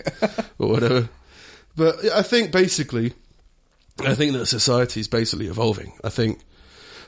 [0.59, 1.09] or whatever.
[1.75, 3.13] But I think basically,
[3.99, 5.93] I think that society is basically evolving.
[6.03, 6.39] I think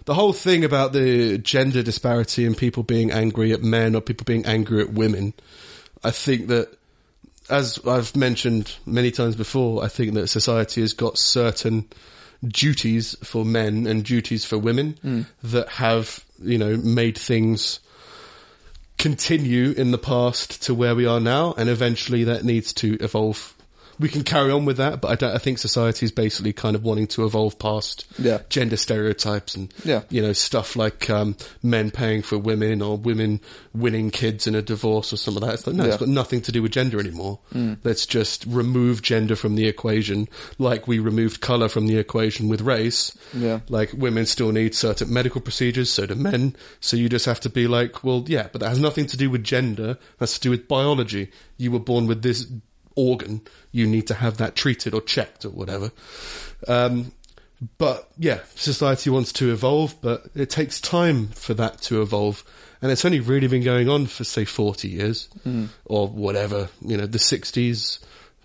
[0.06, 4.26] the whole thing about the gender disparity and people being angry at men or people
[4.26, 5.34] being angry at women,
[6.04, 6.76] I think that,
[7.50, 11.88] as I've mentioned many times before, I think that society has got certain
[12.46, 15.22] duties for men and duties for women hmm.
[15.44, 17.80] that have, you know, made things
[18.98, 23.56] continue in the past to where we are now, and eventually that needs to evolve.
[24.02, 25.34] We can carry on with that, but I don't.
[25.34, 28.40] I think society is basically kind of wanting to evolve past Yeah.
[28.50, 30.02] gender stereotypes and Yeah.
[30.10, 33.40] you know stuff like um, men paying for women or women
[33.74, 35.54] winning kids in a divorce or some of that.
[35.54, 35.90] It's like no, Yeah.
[35.92, 37.40] it's got nothing to do with gender anymore.
[37.84, 42.62] Let's just remove gender from the equation, like we removed color from the equation with
[42.62, 43.12] race.
[43.38, 43.60] Yeah.
[43.70, 46.56] Like women still need certain medical procedures, so do men.
[46.80, 49.30] So you just have to be like, well, yeah, but that has nothing to do
[49.30, 49.98] with gender.
[50.18, 51.30] That's to do with biology.
[51.58, 52.48] You were born with this
[52.96, 53.42] organ.
[53.72, 55.92] You need to have that treated or checked or whatever.
[56.68, 57.12] Um,
[57.78, 62.44] but yeah, society wants to evolve, but it takes time for that to evolve.
[62.82, 65.30] And it's only really been going on for say 40 years
[65.86, 68.00] or whatever, you know, the 60s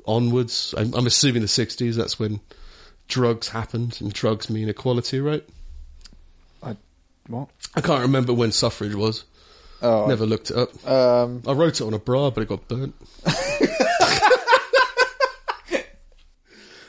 [0.06, 0.74] onwards.
[0.76, 2.40] I'm, I'm assuming the 60s, that's when
[3.09, 5.42] drugs happened and drugs mean equality, right?
[6.62, 6.76] I
[7.28, 7.48] what?
[7.74, 9.24] I can't remember when suffrage was.
[9.80, 10.87] Oh, Never looked it up.
[10.88, 12.94] Um, I wrote it on a bra, but it got burnt.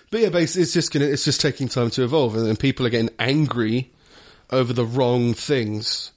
[0.09, 2.85] but yeah, basically, it's just gonna, it's just taking time to evolve, and then people
[2.85, 3.91] are getting angry
[4.49, 6.11] over the wrong things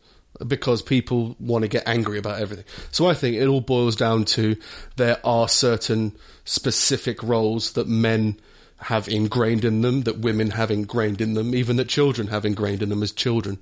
[0.47, 2.65] because people want to get angry about everything.
[2.91, 4.57] So I think it all boils down to
[4.97, 8.41] there are certain specific roles that men
[8.79, 12.83] have ingrained in them, that women have ingrained in them, even that children have ingrained
[12.83, 13.59] in them as children.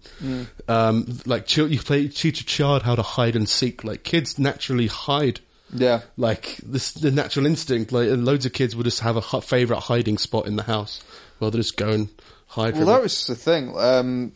[0.68, 3.82] Um, like you play, teach a child how to hide and seek.
[3.82, 5.40] Like kids naturally hide.
[5.72, 6.00] Yeah.
[6.16, 7.92] Like this, the natural instinct.
[7.92, 11.02] Like loads of kids will just have a favorite hiding spot in the house.
[11.40, 12.08] Well, they just go and
[12.46, 12.74] hide.
[12.76, 13.02] Well, that it.
[13.02, 13.76] was the thing.
[13.76, 14.32] Um,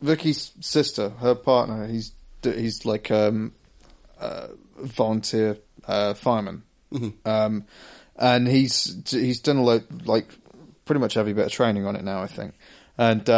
[0.00, 3.52] Vicky's sister, her partner, he's he's like um,
[4.20, 7.28] uh, volunteer uh, fireman, Mm-hmm.
[7.28, 7.64] um,
[8.16, 10.28] and he's he's done a lot, like
[10.84, 12.54] pretty much every bit of training on it now, I think.
[12.98, 13.28] And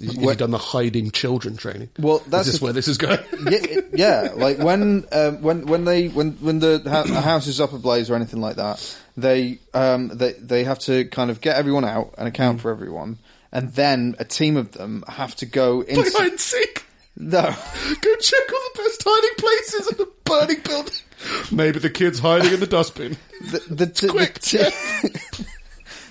[0.00, 1.88] um, Have you done the hiding children training?
[1.98, 3.18] Well, that's is this the- where this is going?
[3.50, 7.72] yeah, yeah, like when um, when when they when when the ha- house is up
[7.72, 11.84] ablaze or anything like that, they um they they have to kind of get everyone
[11.84, 12.62] out and account Mm.
[12.62, 13.18] for everyone,
[13.52, 16.84] and then a team of them have to go Play into hide and seek.
[17.16, 17.42] no.
[18.00, 20.94] Go check all the best hiding places in the burning building.
[21.52, 23.16] Maybe the kids hiding in the dustbin.
[23.50, 25.44] The, the, t- Quick, the, t-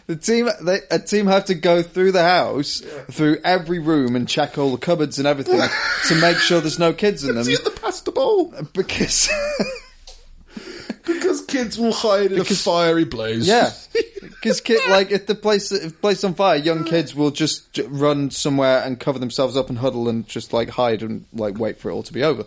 [0.09, 4.27] the team, they, a team have to go through the house, through every room, and
[4.27, 5.61] check all the cupboards and everything
[6.07, 7.43] to make sure there's no kids in them.
[7.43, 8.51] See in the pasta bowl.
[8.73, 9.29] Because,
[11.05, 13.47] Because kids will hide in a fiery blaze.
[13.47, 13.71] yeah,
[14.21, 17.83] because kid, like if the place if place on fire, young kids will just j-
[17.83, 21.77] run somewhere and cover themselves up and huddle and just like hide and like wait
[21.77, 22.45] for it all to be over.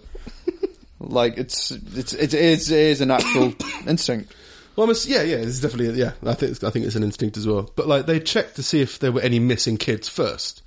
[0.98, 3.54] like it's it's it is it is a natural
[3.86, 4.34] instinct.
[4.76, 7.02] Well, I'm ass- yeah, yeah, it's definitely, yeah, I think, it's, I think it's an
[7.02, 7.70] instinct as well.
[7.76, 10.62] But like, they checked to see if there were any missing kids first.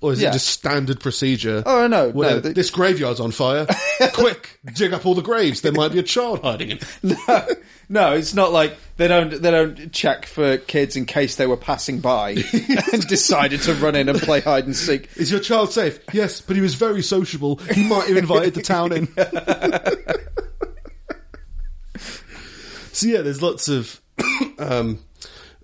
[0.00, 0.28] Or is Yeah.
[0.30, 1.64] it just standard procedure?
[1.66, 3.66] Oh, no, no, they- this graveyard's on fire.
[4.14, 5.60] Quick, dig up all the graves.
[5.62, 6.78] There might be a child hiding in.
[7.02, 7.62] it.
[7.88, 11.56] No, it's not like they don't they don't check for kids in case they were
[11.56, 12.30] passing by
[12.92, 15.08] and decided to run in and play hide and seek.
[15.16, 15.98] Is your child safe?
[16.12, 17.56] Yes, but he was very sociable.
[17.56, 19.08] He might have invited the town in.
[22.98, 24.00] So yeah, there's lots of
[24.58, 24.98] um,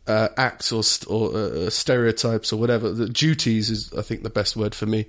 [0.06, 2.90] uh, acts or, st- or uh, stereotypes or whatever.
[2.90, 5.06] The duties is, I think, the best word for me.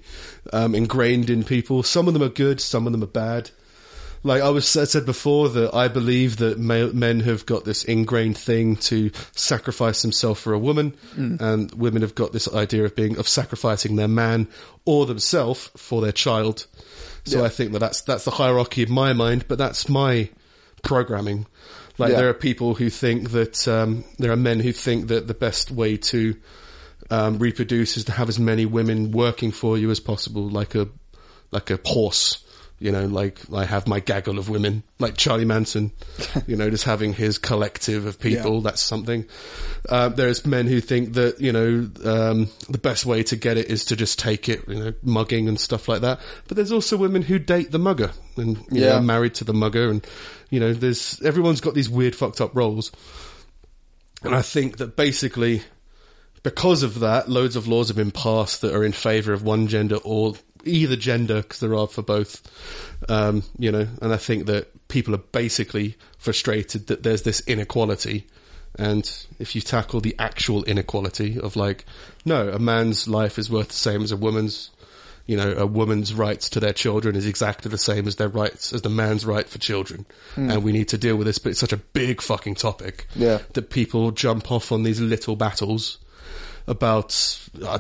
[0.54, 1.84] Um, ingrained in people.
[1.84, 3.52] Some of them are good, some of them are bad.
[4.24, 7.84] like I was I said before that I believe that ma- men have got this
[7.84, 12.96] ingrained thing to sacrifice themselves for a woman, and women have got this idea of
[12.96, 14.48] being of sacrificing their man
[14.86, 16.66] or themselves for their child.
[17.26, 17.46] So Yeah.
[17.46, 20.30] I think that that's that's the hierarchy in my mind, but that's my
[20.84, 21.46] programming.
[21.98, 22.18] Like Yeah.
[22.18, 25.72] there are people who think that um, there are men who think that the best
[25.72, 26.36] way to
[27.10, 30.88] um, reproduce is to have as many women working for you as possible, like a
[31.52, 32.42] like a horse.
[32.78, 35.92] You know, like I have my gaggle of women, like Charlie Manson.
[36.48, 38.56] you know, just having his collective of people.
[38.56, 38.62] Yeah.
[38.64, 39.26] That's something.
[39.88, 43.70] Uh, there's men who think that you know um, the best way to get it
[43.72, 46.20] is to just take it, you know, mugging and stuff like that.
[46.50, 48.98] But there's also women who date the mugger and you know, Yeah.
[48.98, 50.06] are married to the mugger, and
[50.50, 52.92] you know, there's everyone's got these weird fucked up roles.
[54.24, 55.62] And I think that basically,
[56.44, 59.68] because of that, loads of laws have been passed that are in favour of one
[59.68, 62.42] gender or either gender, because there are for both.
[63.08, 68.26] Um, you know, and I think that people are basically frustrated that there's this inequality.
[68.78, 71.86] And if you tackle the actual inequality of like,
[72.26, 74.72] no, a man's life is worth the same as a woman's,
[75.26, 78.74] you know, a woman's rights to their children is exactly the same as their rights,
[78.74, 80.06] as the man's right for children.
[80.36, 80.52] Hmm.
[80.52, 83.40] And we need to deal with this, but it's such a big fucking topic Yeah.
[83.54, 85.98] that people jump off on these little battles
[86.68, 87.80] about I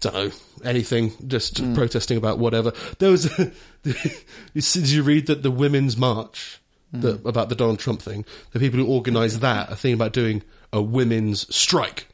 [0.00, 0.30] don't know
[0.64, 1.74] anything, just hmm.
[1.74, 2.72] protesting about whatever.
[2.98, 3.24] There was
[3.82, 6.60] did you read that the women's march
[6.92, 7.00] hmm.
[7.00, 8.24] that, about the Donald Trump thing?
[8.52, 12.06] The people who organised that are thinking about doing a women's strike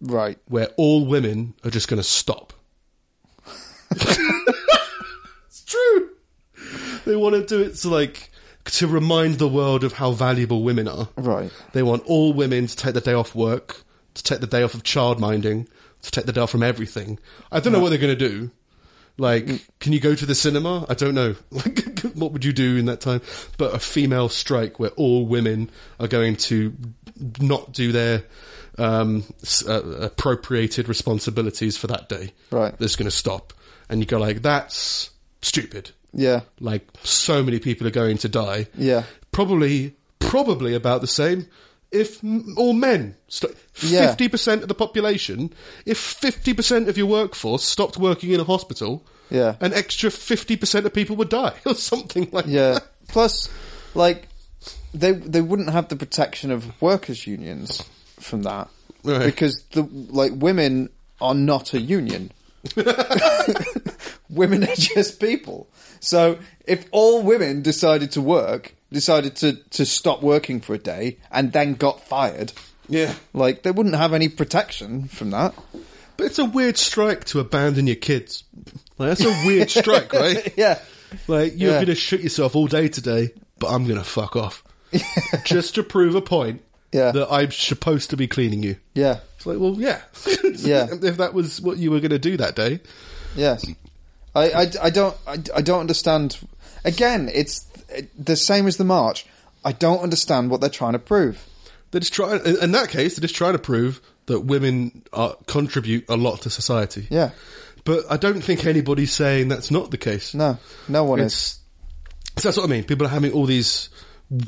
[0.00, 0.38] Right.
[0.46, 2.52] where all women are just going to stop.
[3.90, 6.10] It's true.
[7.04, 8.30] They want to do it to like
[8.66, 11.08] to remind the world of how valuable women are.
[11.16, 11.50] Right.
[11.72, 13.82] They want all women to take the day off work,
[14.14, 15.68] to take the day off of child minding,
[16.02, 17.18] to take the day off from everything.
[17.50, 18.50] I don't know what they're going to do.
[19.20, 19.48] Like,
[19.80, 20.86] can you go to the cinema?
[20.88, 21.34] I don't know.
[21.50, 23.20] Like, what would you do in that time?
[23.56, 26.72] But a female strike where all women are going to
[27.40, 28.22] not do their
[28.78, 32.32] um, s- uh, appropriated responsibilities for that day.
[32.52, 32.76] Right.
[32.78, 33.52] That's going to stop.
[33.88, 35.10] And you go like, that's
[35.42, 35.90] stupid.
[36.12, 36.40] Yeah.
[36.60, 39.04] Like, so many people are going to die Yeah.
[39.32, 41.46] probably probably about the same
[41.90, 42.22] if
[42.56, 43.14] all men
[43.82, 44.14] Yeah.
[44.14, 45.52] 50% of the population
[45.86, 49.56] if 50% of your workforce stopped working in a hospital Yeah.
[49.60, 52.72] an extra 50% of people would die or something like Yeah.
[52.74, 53.48] that Plus,
[53.94, 54.28] like,
[54.92, 57.82] they they wouldn't have the protection of workers' unions
[58.20, 58.68] from that
[59.04, 59.24] Right.
[59.24, 62.32] because the like women are not a union.
[64.30, 65.68] women are just people.
[66.00, 71.18] So if all women decided to work, decided to to stop working for a day,
[71.30, 72.52] and then got fired,
[72.88, 75.54] yeah like they wouldn't have any protection from that.
[76.16, 78.44] but it's a weird strike to abandon your kids
[78.96, 80.78] like, that's a weird strike right yeah.
[81.26, 81.80] like you're Yeah.
[81.84, 84.64] gonna shoot yourself all day today but i'm gonna fuck off
[85.44, 87.12] just to prove a point Yeah.
[87.12, 89.18] that i'm supposed to be cleaning you Yeah.
[89.38, 90.02] It's like, well, yeah.
[90.58, 90.88] Yeah.
[90.90, 92.80] if that was what you were going to do that day.
[93.36, 93.64] Yes.
[94.34, 96.38] I, I, I don't I, I don't understand.
[96.84, 97.60] Again, it's
[98.18, 99.26] the same as the march.
[99.64, 101.44] I don't understand what they're trying to prove.
[101.90, 106.04] They're just trying, in that case, they're just trying to prove that women are, contribute
[106.08, 107.06] a lot to society.
[107.10, 107.30] Yeah.
[107.84, 110.34] But I don't think anybody's saying that's not the case.
[110.34, 111.58] No, no one is.
[112.36, 112.84] So that's what I mean.
[112.84, 113.88] People are having all these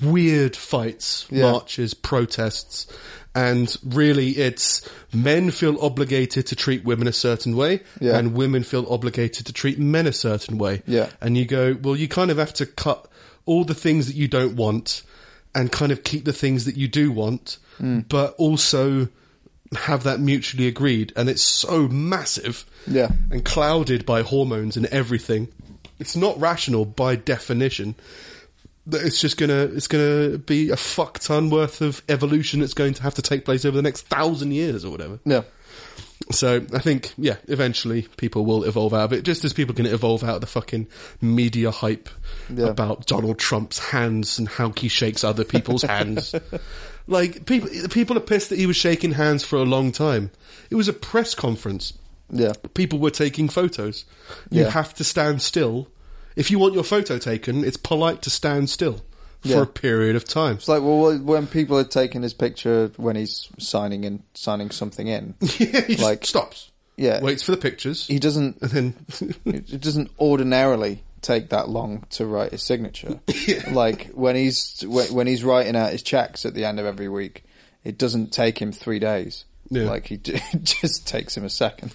[0.03, 1.51] weird fights, Yeah.
[1.53, 2.87] marches, protests,
[3.35, 8.17] and really it's men feel obligated to treat women a certain way, Yeah.
[8.19, 10.83] and women feel obligated to treat men a certain way.
[10.87, 11.09] Yeah.
[11.21, 13.07] And you go, well, you kind of have to cut
[13.47, 15.03] all the things that you don't want
[15.55, 18.05] and kind of keep the things that you do want, Mm.
[18.09, 19.09] but also
[19.77, 21.13] have that mutually agreed.
[21.17, 23.11] And it's so massive Yeah.
[23.31, 25.49] and clouded by hormones and everything.
[26.01, 27.95] It's not rational by definition.
[28.87, 32.95] That it's just gonna, it's gonna be a fuck ton worth of evolution that's going
[32.95, 35.21] to have to take place over the next thousand years or whatever.
[35.25, 35.43] Yeah.
[36.33, 39.87] So I think, yeah, eventually people will evolve out of it, just as people can
[39.87, 40.87] evolve out of the fucking
[41.21, 42.09] media hype
[42.49, 42.67] Yeah.
[42.67, 46.35] about Donald Trump's hands and how he shakes other people's hands.
[47.07, 50.31] Like people, people are pissed that he was shaking hands for a long time.
[50.71, 51.93] It was a press conference.
[52.31, 52.53] Yeah.
[52.75, 54.05] People were taking photos.
[54.51, 54.71] You Yeah.
[54.71, 55.89] have to stand still.
[56.41, 59.03] If you want your photo taken, it's polite to stand still
[59.43, 59.63] for Yeah.
[59.63, 60.57] a period of time.
[60.57, 65.07] It's like well, when people are taking his picture when he's signing in, signing something
[65.07, 65.35] in.
[65.59, 66.71] Yeah, he just Like- stops.
[66.97, 67.21] Yeah.
[67.23, 68.07] Waits for the pictures.
[68.07, 68.59] He doesn't.
[68.63, 68.95] and then
[69.47, 73.21] It doesn't ordinarily take that long to write his signature.
[73.71, 77.09] Like when he's when when he's writing out his checks at the end of every
[77.09, 77.45] week,
[77.85, 79.45] it doesn't take him three days.
[79.71, 79.85] Yeah.
[79.85, 81.95] Like he d- it just takes him a second.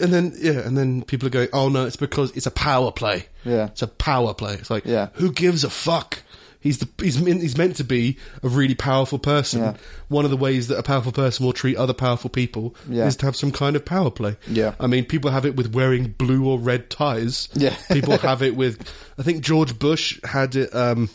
[0.00, 2.90] And then yeah, and then people are going, "Oh no, it's because it's a power
[2.92, 3.66] play." Yeah.
[3.66, 4.54] it's a power play.
[4.54, 5.08] It's like, Yeah.
[5.14, 6.18] who gives a fuck?
[6.62, 9.60] He's the he's meant, he's meant to be a really powerful person.
[9.62, 9.76] Yeah.
[10.08, 13.06] One of the ways that a powerful person will treat other powerful people Yeah.
[13.06, 14.36] is to have some kind of power play.
[14.46, 14.74] Yeah.
[14.78, 17.48] I mean, people have it with wearing blue or red ties.
[17.54, 17.74] Yeah.
[17.90, 18.78] people have it with.
[19.18, 20.74] I think George Bush had it.
[20.74, 21.08] Um,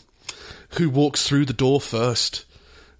[0.78, 2.44] who walks through the door first?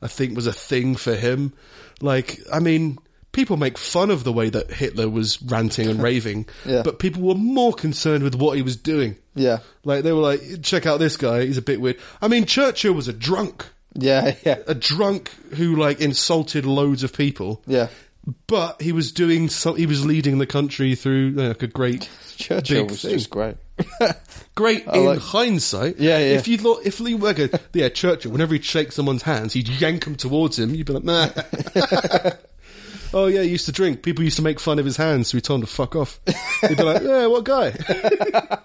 [0.00, 1.52] I think was a thing for him.
[2.00, 2.98] Like, I mean,
[3.36, 6.82] people make fun of the way that Hitler was ranting and raving, Yeah.
[6.82, 9.16] but people were more concerned with what he was doing.
[9.36, 9.58] Yeah.
[9.84, 11.98] Like they were like, check out this guy, he's a bit weird.
[12.20, 13.64] I mean, Churchill was a drunk,
[13.94, 17.62] Yeah, yeah, a drunk who like insulted loads of people.
[17.66, 17.88] yeah.
[18.48, 22.08] But he was doing some, he was leading the country through uh, like a great,
[22.36, 23.12] Churchill big was thing.
[23.12, 23.54] just great.
[24.56, 25.98] great I in like- hindsight.
[26.00, 26.34] Yeah, yeah.
[26.34, 30.02] If you thought, if Lee Wegger, yeah, Churchill, whenever he'd shake someone's hands, he'd yank
[30.04, 30.74] them towards him.
[30.74, 31.28] You'd be like, nah.
[33.14, 34.02] Oh yeah, he used to drink.
[34.02, 36.20] People used to make fun of his hands, so he told him to fuck off.
[36.62, 37.70] He'd be like, yeah, what guy?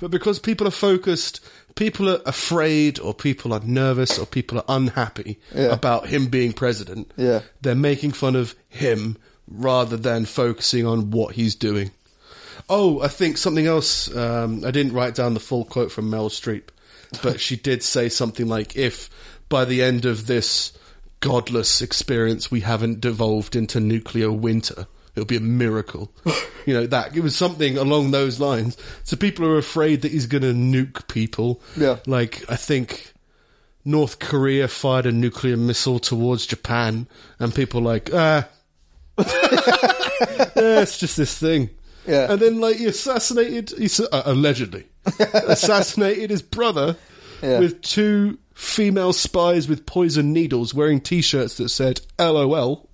[0.00, 1.40] but because people are focused,
[1.74, 5.66] people are afraid, or people are nervous, or people are unhappy Yeah.
[5.72, 7.12] about him being president.
[7.16, 7.40] Yeah.
[7.60, 9.16] They're making fun of him
[9.46, 11.90] rather than focusing on what he's doing.
[12.68, 14.14] Oh, I think something else.
[14.14, 16.64] Um, I didn't write down the full quote from Meryl Streep,
[17.22, 19.08] but she did say something like, "If
[19.48, 20.72] by the end of this
[21.20, 26.12] godless experience we haven't devolved into nuclear winter, it'll be a miracle."
[26.66, 28.76] you know that it was something along those lines.
[29.04, 31.60] So people are afraid that he's going to nuke people.
[31.76, 31.96] Yeah.
[32.06, 33.12] like I think.
[33.84, 37.06] North Korea fired a nuclear missile towards Japan,
[37.38, 38.46] and people are like, ah,
[39.18, 41.70] yeah, it's just this thing.
[42.06, 42.32] Yeah.
[42.32, 44.86] And then, like, he assassinated, he, uh, allegedly,
[45.32, 46.96] assassinated his brother
[47.42, 47.60] Yeah.
[47.60, 52.90] with two female spies with poison needles wearing t-shirts that said LOL.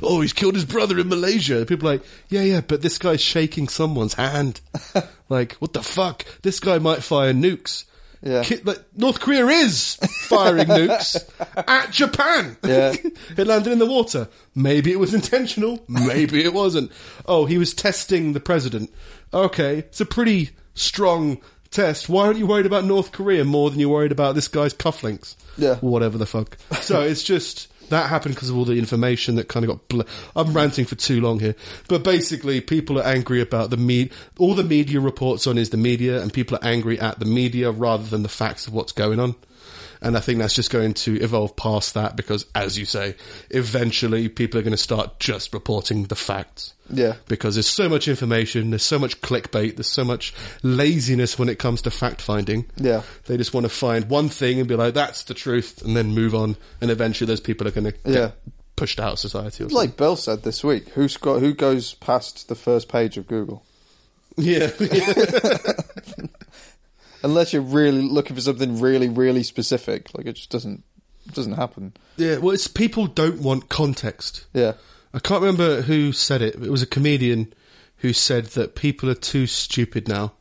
[0.00, 1.66] oh, he's killed his brother in Malaysia.
[1.66, 4.60] People are like, yeah, yeah, but this guy's shaking someone's hand.
[5.28, 6.24] like, what the fuck?
[6.42, 7.84] This guy might fire nukes.
[8.22, 8.44] Yeah.
[8.44, 11.28] Ki- like, North Korea is firing nukes
[11.68, 12.56] at Japan.
[12.62, 12.94] Yeah.
[13.36, 14.28] it landed in the water.
[14.54, 15.82] Maybe it was intentional.
[15.88, 16.92] Maybe it wasn't.
[17.26, 18.94] Oh, he was testing the president.
[19.34, 21.40] Okay, it's a pretty strong
[21.70, 22.08] test.
[22.08, 25.36] Why aren't you worried about North Korea more than you're worried about this guy's cufflinks?
[25.56, 25.76] Yeah.
[25.76, 26.56] Whatever the fuck.
[26.80, 29.88] So it's just that happened because of all the information that kind of got.
[29.88, 30.02] Bl-
[30.34, 31.54] I'm ranting for too long here,
[31.88, 34.10] but basically, people are angry about the me.
[34.38, 37.70] All the media reports on is the media, and people are angry at the media
[37.70, 39.34] rather than the facts of what's going on.
[40.02, 43.16] And I think that's just going to evolve past that because, as you say,
[43.50, 46.72] eventually people are going to start just reporting the facts.
[46.88, 47.16] Yeah.
[47.28, 50.32] Because there's so much information, there's so much clickbait, there's so much
[50.62, 52.64] laziness when it comes to fact finding.
[52.76, 53.02] Yeah.
[53.26, 56.14] They just want to find one thing and be like, that's the truth, and then
[56.14, 56.56] move on.
[56.80, 58.30] And eventually those people are going to Yeah.
[58.76, 59.76] pushed out of society or something.
[59.76, 63.64] Like Bill said this week, who's got, who goes past the first page of Google?
[64.38, 64.70] Yeah.
[67.22, 70.82] Unless you're really looking for something really, really specific, like it just doesn't
[71.32, 71.92] doesn't happen.
[72.16, 72.38] yeah.
[72.38, 74.46] Well, it's people don't want context.
[74.52, 74.72] Yeah,
[75.14, 76.54] I can't remember who said it.
[76.54, 77.52] It was a comedian
[77.98, 80.32] who said that people are too stupid now.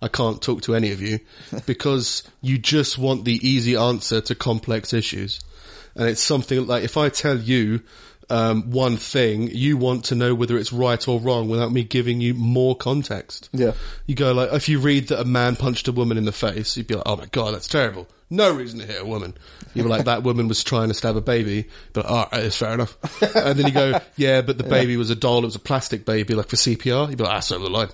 [0.00, 1.18] I can't talk to any of you
[1.66, 5.40] because you just want the easy answer to complex issues.
[5.96, 7.82] And it's something like if I tell you
[8.30, 12.20] um, one thing, you want to know whether it's right or wrong without me giving
[12.20, 13.48] you more context.
[13.52, 13.72] Yeah.
[14.06, 16.76] You go like, if you read that a man punched a woman in the face,
[16.76, 18.06] you'd be like, oh my god, that's terrible.
[18.30, 19.34] No reason to hit a woman.
[19.74, 21.68] You were like, that woman was trying to stab a baby.
[21.92, 22.96] But alright, it's fair enough.
[23.34, 26.04] And then you go, yeah, but the baby was a doll, it was a plastic
[26.04, 27.08] baby, like for CPR.
[27.08, 27.88] You'd be like, that's over the line.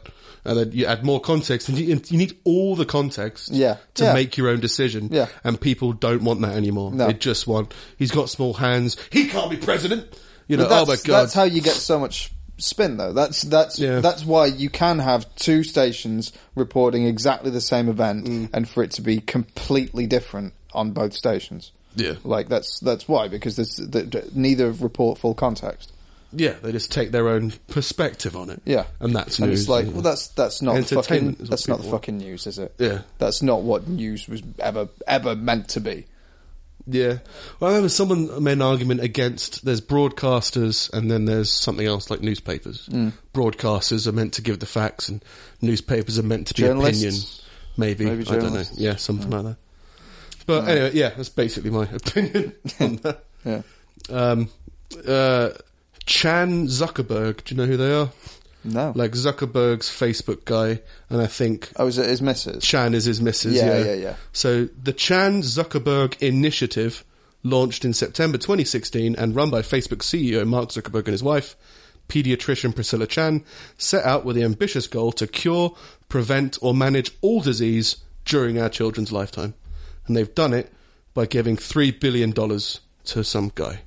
[0.45, 3.77] And then you add more context, and you, and you need all the context Yeah.
[3.95, 4.13] to Yeah.
[4.13, 5.09] make your own decision.
[5.11, 5.29] Yeah.
[5.43, 6.93] And people don't want that anymore.
[6.93, 7.07] No.
[7.07, 10.07] They just want, he's got small hands, he can't be president.
[10.47, 11.23] You know, But oh that's, my god.
[11.23, 13.13] that's how you get so much spin, though.
[13.13, 14.01] That's that's Yeah.
[14.01, 18.49] that's why you can have two stations reporting exactly the same event, Mm.
[18.53, 21.73] and for it to be completely different on both stations.
[21.97, 22.15] Yeah.
[22.25, 25.93] like that's that's why because there's the, the, neither report full context.
[26.33, 28.61] yeah, they just take their own perspective on it.
[28.65, 29.61] Yeah, And that's and news.
[29.61, 32.19] it's like, well, that's that's not the fucking Entertainment is what that's not the fucking
[32.19, 32.75] news, is it?
[32.79, 33.03] Yeah.
[33.19, 36.07] that's not what news was ever ever meant to be.
[36.87, 37.19] Yeah.
[37.61, 42.11] Well, I remember someone made an argument against there's broadcasters and then there's something else
[42.11, 42.89] like newspapers.
[42.89, 43.13] Mm.
[43.33, 45.25] Broadcasters are meant to give the facts and
[45.63, 47.15] newspapers are meant to be opinion.
[47.77, 48.05] Maybe.
[48.05, 48.63] Maybe I don't know.
[48.75, 49.57] Yeah, something like that.
[50.47, 53.25] But anyway, yeah, that's basically my opinion on that.
[53.45, 53.63] Yeah,
[54.11, 54.51] Um,
[55.09, 55.51] uh,
[56.07, 58.11] Chan Zuckerberg, do you know who they are?
[58.65, 62.65] No, Like Zuckerberg's Facebook guy, and I think oh, is it his missus?
[62.65, 63.55] Chan is his missus.
[63.55, 64.17] Yeah, Yeah, yeah, yeah.
[64.33, 67.05] So the Chan Zuckerberg Initiative,
[67.45, 71.55] launched in September 2016 and run by Facebook CEO Mark Zuckerberg and his wife,
[72.09, 73.45] pediatrician Priscilla Chan
[73.77, 75.77] set out with the ambitious goal to cure,
[76.09, 79.55] prevent, or manage all disease during our children's lifetime.
[80.07, 80.73] And they've done it
[81.13, 83.83] by giving $3 billion to some guy.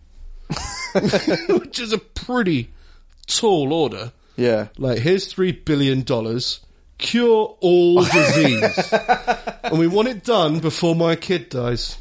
[1.50, 2.72] Which is a pretty
[3.26, 4.14] tall order.
[4.38, 4.68] Yeah.
[4.78, 6.04] Like, here's $3 billion,
[6.98, 8.94] cure all disease.
[9.64, 11.98] and we want it done before my kid dies.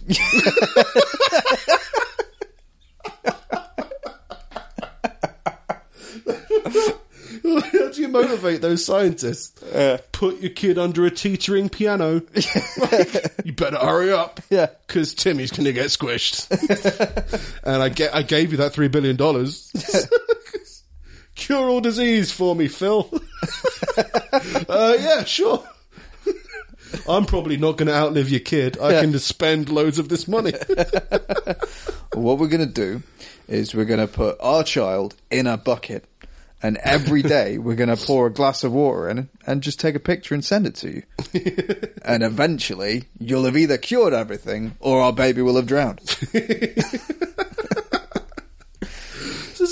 [7.44, 9.62] How do you motivate those scientists?
[10.12, 12.22] Put your kid under a teetering piano.
[13.44, 14.40] you better hurry up.
[14.50, 14.66] Yeah.
[14.86, 16.50] Because Timmy's going to get squished.
[17.64, 19.16] and I, get, I gave you that $3 billion.
[21.36, 23.08] Cure all disease for me, Phil.
[24.68, 25.62] uh, yeah, sure.
[27.08, 28.78] I'm probably not going to outlive your kid.
[28.80, 29.00] I Yeah.
[29.02, 30.52] can just spend loads of this money.
[32.14, 33.02] What we're going to do
[33.46, 36.06] is we're going to put our child in a bucket,
[36.62, 39.94] and every day we're going to pour a glass of water in and just take
[39.94, 41.02] a picture and send it to you.
[42.02, 46.00] and eventually, you'll have either cured everything or our baby will have drowned.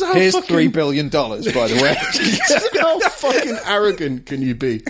[0.05, 1.95] How Here's fucking- three billion dollars, by the way.
[2.81, 4.83] How fucking arrogant can you be?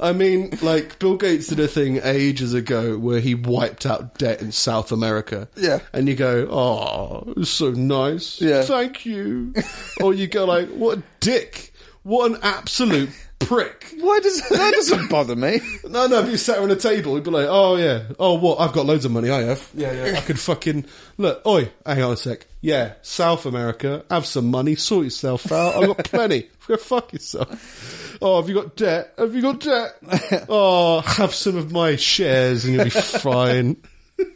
[0.00, 4.40] I mean, like Bill Gates did a thing ages ago where he wiped out debt
[4.42, 5.48] in South America.
[5.56, 5.80] Yeah.
[5.92, 8.40] and you go, "Oh, so nice.
[8.40, 8.62] Yeah.
[8.62, 9.54] thank you."
[10.00, 11.72] or you go like, "What a dick!
[12.02, 13.10] What an absolute
[13.46, 15.60] prick!" Why does that doesn't bother me?
[15.84, 18.60] No, no, if you sat on a table, you'd be like, "Oh yeah, oh what?
[18.60, 19.30] I've got loads of money.
[19.30, 19.68] I have.
[19.74, 20.18] Yeah, yeah.
[20.18, 20.86] I could fucking
[21.18, 21.46] look.
[21.46, 22.46] Oi, hang on a sec.
[22.60, 25.76] Yeah, South America, have some money, sort yourself out.
[25.76, 26.48] I've got plenty.
[26.66, 28.18] Go fuck yourself.
[28.22, 29.14] Oh, have you got debt?
[29.18, 30.46] Have you got debt?
[30.48, 33.76] Oh, have some of my shares, and you'll be fine.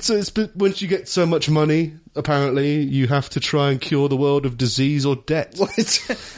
[0.00, 3.80] So it's but once you get so much money, apparently you have to try and
[3.80, 5.58] cure the world of disease or debt.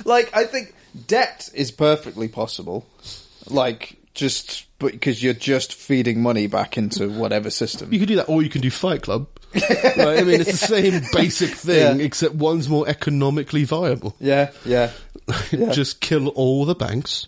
[0.04, 0.74] like I think
[1.06, 2.86] debt is perfectly possible.
[3.48, 7.92] Like just because you're just feeding money back into whatever system.
[7.92, 9.28] You can do that, or you can do Fight Club.
[9.54, 9.98] right?
[9.98, 12.04] I mean, it's the same basic thing, Yeah.
[12.04, 14.16] except one's more economically viable.
[14.20, 14.90] Yeah, yeah.
[15.52, 15.70] Yeah.
[15.70, 17.24] Just kill all the banks.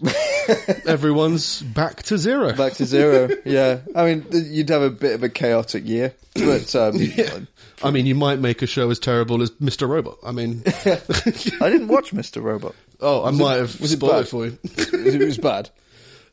[0.86, 2.52] Everyone's back to zero.
[2.52, 3.28] Back to zero.
[3.44, 3.80] Yeah.
[3.94, 7.40] I mean, you'd have a bit of a chaotic year, but um, yeah.
[7.82, 9.88] I mean, you might make a show as terrible as Mr.
[9.88, 10.18] Robot.
[10.24, 12.42] I mean, I didn't watch Mr.
[12.42, 12.74] Robot.
[13.02, 14.22] Oh, I might have was it bad?
[14.22, 14.58] it for you.
[14.64, 15.70] It was bad.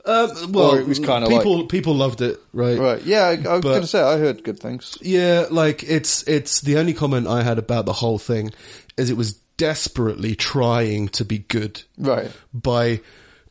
[0.06, 2.80] Um, well, Or it was kinda people people loved it, right?
[2.80, 3.02] Right.
[3.04, 4.98] Yeah, I, I was going to say I heard good things.
[5.02, 8.52] Yeah, like it's it's the only comment I had about the whole thing
[8.98, 11.84] is it was desperately trying to be good.
[11.98, 12.32] Right.
[12.54, 13.02] by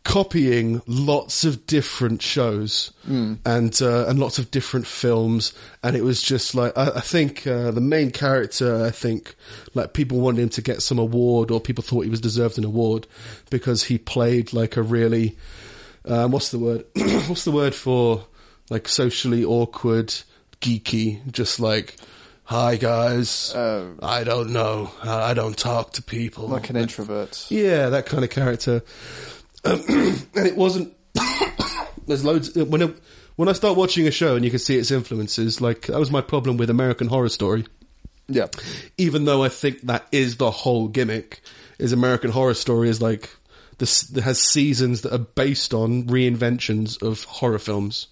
[0.05, 6.23] copying lots of different shows and uh, and lots of different films, and it was
[6.23, 8.85] just like I, I think uh, the main character.
[8.85, 9.35] I think
[9.75, 12.65] like people wanted him to get some award, or people thought he was deserved an
[12.65, 13.07] award
[13.51, 15.37] because he played like a really
[16.05, 16.85] um, what's the word?
[17.27, 18.25] what's the word for
[18.71, 20.15] like socially awkward,
[20.61, 21.97] geeky, just like.
[22.45, 23.55] Hi guys.
[23.55, 24.91] Uh, I don't know.
[25.03, 26.49] I don't talk to people.
[26.49, 27.45] Like an introvert.
[27.51, 28.81] Yeah, that kind of character.
[29.69, 29.85] Um,
[30.35, 30.95] and it wasn't.
[32.07, 32.99] there's loads when it,
[33.37, 35.61] when I start watching a show and you can see its influences.
[35.61, 37.67] Like that was my problem with American Horror Story.
[38.29, 38.49] Yeah.
[38.97, 41.41] Even though I think that is the whole gimmick,
[41.79, 43.31] is American Horror Story is like
[43.79, 48.09] this has seasons that are based on reinventions of horror films.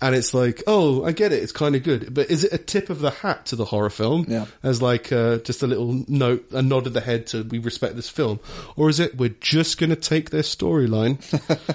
[0.00, 1.42] And it's like, oh, I get it.
[1.42, 3.90] It's kind of good, but is it a tip of the hat to the horror
[3.90, 4.26] film?
[4.28, 4.46] Yeah.
[4.62, 7.96] As like uh, just a little note, a nod of the head to we respect
[7.96, 8.38] this film,
[8.76, 11.18] or is it we're just going to take their storyline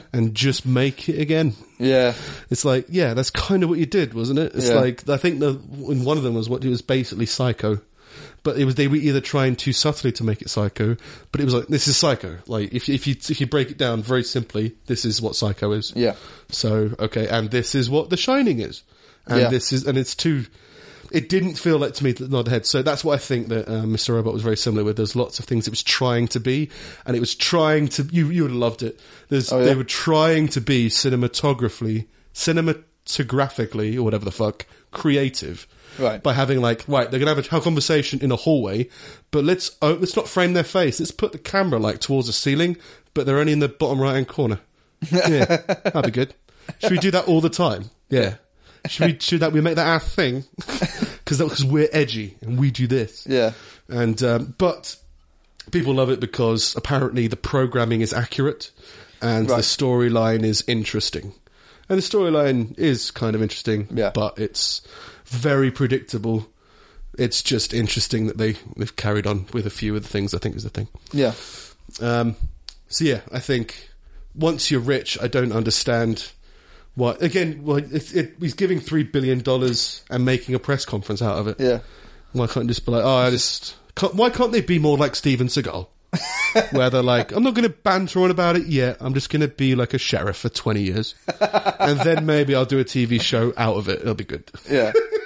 [0.13, 1.53] and just make it again?
[1.79, 2.13] Yeah.
[2.49, 4.55] It's like, yeah, that's kind of what you did, wasn't it?
[4.55, 4.75] It's Yeah.
[4.75, 5.59] like I think the
[5.89, 7.81] in one of them was what it was basically Psycho,
[8.43, 10.97] but it was they were either trying too subtly to make it Psycho,
[11.31, 12.37] but it was like this is Psycho.
[12.47, 15.71] Like if if you if you break it down very simply, this is what Psycho
[15.71, 15.93] is.
[15.95, 16.15] Yeah.
[16.49, 18.83] So okay, and this is what The Shining is,
[19.27, 19.49] and Yeah.
[19.49, 20.45] this is and it's too.
[21.11, 22.65] It didn't feel like to me to nod head.
[22.65, 24.15] So that's what I think that uh, Mr.
[24.15, 24.97] Robot was very similar with.
[24.97, 26.69] There's lots of things it was trying to be,
[27.05, 28.03] and it was trying to.
[28.11, 28.99] You you would have loved it.
[29.29, 29.65] There's Oh, yeah?
[29.65, 32.07] they were trying to be cinematographically,
[33.05, 35.67] cinematographically, or whatever the fuck, creative.
[35.99, 36.21] Right.
[36.23, 38.89] By having like, right, they're gonna have a conversation in a hallway,
[39.31, 40.99] but let's oh, let's not frame their face.
[40.99, 42.77] Let's put the camera like towards the ceiling,
[43.13, 44.59] but they're only in the bottom right hand corner.
[45.11, 46.33] Yeah, that'd be good.
[46.79, 47.89] Should we do that all the time?
[48.09, 48.35] Yeah.
[48.87, 50.43] Should we should that we make that our thing?
[51.23, 53.25] Because because we're edgy and we do this.
[53.25, 53.53] Yeah.
[53.87, 54.95] And um, but
[55.71, 58.71] people love it because apparently the programming is accurate
[59.21, 61.33] and the storyline is interesting.
[61.87, 64.11] And the storyline is kind of interesting, Yeah.
[64.13, 64.81] but it's
[65.33, 66.47] very predictable
[67.17, 70.33] it's just interesting that they they've carried on with a few of the things.
[70.33, 70.87] I think is the thing.
[71.11, 71.33] Yeah.
[72.01, 72.35] Um,
[72.87, 73.89] so yeah, I think
[74.35, 76.31] once you're rich, I don't understand
[76.95, 77.15] why.
[77.21, 81.37] Again, well, it, it, he's giving three billion dollars and making a press conference out
[81.37, 81.59] of it.
[81.59, 81.79] Yeah.
[82.31, 85.15] Why can't just be like, oh, I just can't, why can't they be more like
[85.15, 85.87] Steven Seagal?
[86.71, 88.97] Where they're like, I'm not going to banter on about it yet.
[88.99, 92.65] I'm just going to be like a sheriff for 20 years, and then maybe I'll
[92.65, 94.01] do a TV show out of it.
[94.01, 94.49] It'll be good.
[94.69, 94.93] Yeah.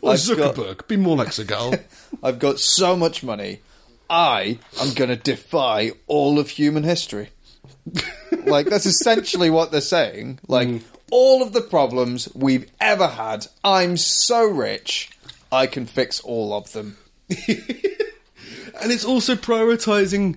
[0.00, 1.82] Or I've got- Zuckerberg, be more like Seagal.
[2.22, 3.60] I've got so much money.
[4.08, 7.30] I am going to defy all of human history.
[8.44, 10.38] like that's essentially what they're saying.
[10.46, 10.82] Like mm.
[11.10, 15.10] all of the problems we've ever had, I'm so rich,
[15.50, 16.96] I can fix all of them.
[17.28, 20.36] and it's also prioritizing.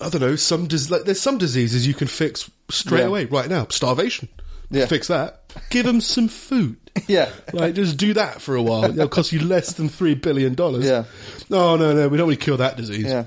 [0.00, 0.36] I don't know.
[0.36, 3.06] Some dis- like there's some diseases you can fix straight Yeah.
[3.06, 3.66] away right now.
[3.70, 4.28] Starvation.
[4.70, 4.86] Yeah.
[4.86, 5.37] Fix that.
[5.70, 6.76] Give them some food.
[7.06, 7.30] Yeah.
[7.52, 8.86] Like just do that for a while.
[8.86, 10.84] It'll cost you less than three billion dollars.
[10.84, 11.04] Yeah.
[11.48, 12.08] No, no, no.
[12.08, 13.04] We don't want to cure that disease.
[13.04, 13.26] Yeah.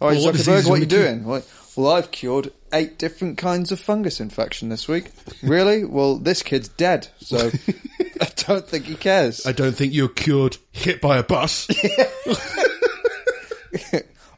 [0.00, 1.24] All right, Well, what Zuckerberg, what are you doing?
[1.24, 1.42] Well,
[1.76, 5.10] well, I've cured eight different kinds of fungus infection this week.
[5.42, 5.84] Really?
[5.84, 7.50] well, this kid's dead, so
[8.22, 9.46] I don't think he cares.
[9.46, 11.68] I don't think you're cured hit by a bus.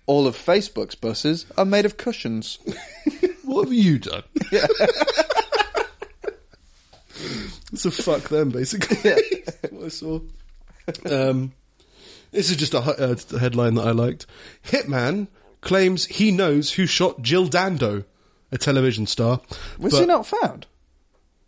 [0.06, 2.58] All of Facebook's buses are made of cushions.
[3.44, 4.24] what have you done?
[7.74, 8.96] So fuck them, basically.
[9.70, 10.20] what I saw.
[11.10, 11.52] Um,
[12.30, 14.26] this is just a, uh, headline that I liked.
[14.64, 15.28] Hitman
[15.60, 18.04] claims he knows who shot Jill Dando,
[18.50, 19.40] a television star.
[19.78, 20.66] Was but- he not found?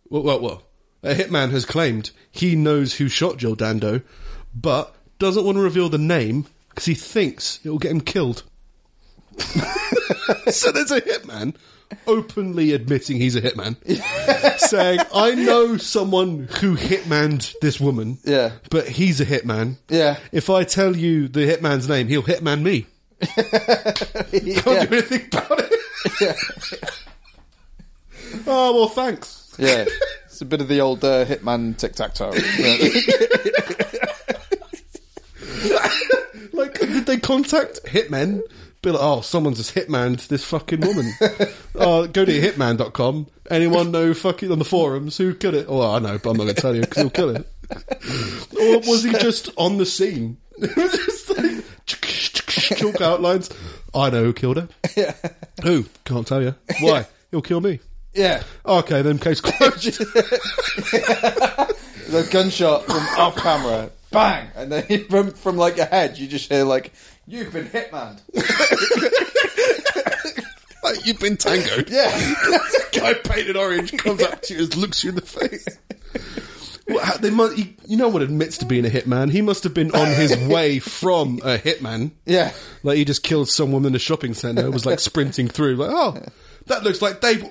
[0.09, 0.63] Well, well, well,
[1.03, 4.01] a hitman has claimed he knows who shot Jill Dando,
[4.53, 8.43] but doesn't want to reveal the name because he thinks it will get him killed.
[9.37, 11.55] so there's a hitman
[12.07, 13.75] openly admitting he's a hitman,
[14.59, 18.51] saying, "I know someone who hitmaned this woman, Yeah.
[18.69, 19.77] but he's a hitman.
[19.89, 20.17] Yeah.
[20.31, 22.87] If I tell you the hitman's name, he'll hitman me.
[23.21, 25.59] Can't do anything about
[26.21, 26.89] it.
[28.47, 29.85] oh well, thanks." yeah.
[30.25, 32.33] It's a bit of the old uh, Hitman tic tac toe.
[36.53, 38.41] Like, did they contact hitmen?
[38.85, 41.11] Be like, oh, someone's just hitmaned this fucking woman.
[41.75, 43.25] oh, go to hitman.com.
[43.49, 45.65] Anyone know fucking on the forums who killed it?
[45.67, 47.47] Oh, I know, but I'm not going to tell you because he'll kill it.
[48.59, 50.37] or was he just on the scene?
[50.61, 53.49] just like, chalk outlines.
[53.95, 54.69] I know who killed her.
[54.95, 55.15] Yeah.
[55.63, 55.85] Who?
[56.03, 56.53] Can't tell you.
[56.79, 57.07] Why?
[57.31, 57.79] He'll kill me.
[58.13, 58.43] yeah.
[58.67, 59.99] Okay, then case closed.
[62.07, 63.89] The gunshot from off camera.
[64.11, 64.47] Bang!
[64.55, 66.93] And then from, from like your head, you just hear like,
[67.27, 68.19] you've been hitman.
[70.83, 71.89] like, you've been tangoed.
[71.89, 72.09] Yeah.
[72.93, 75.67] guy painted orange comes up to you and looks you in the face.
[76.87, 79.31] Well, how- they must, he, you know what admits to being a hitman?
[79.31, 82.11] He must have been on his way from a hitman.
[82.25, 82.51] Yeah.
[82.83, 85.89] Like he just killed some woman in a shopping centre, was like sprinting through, like,
[85.91, 86.21] oh,
[86.67, 87.43] that looks like Dave,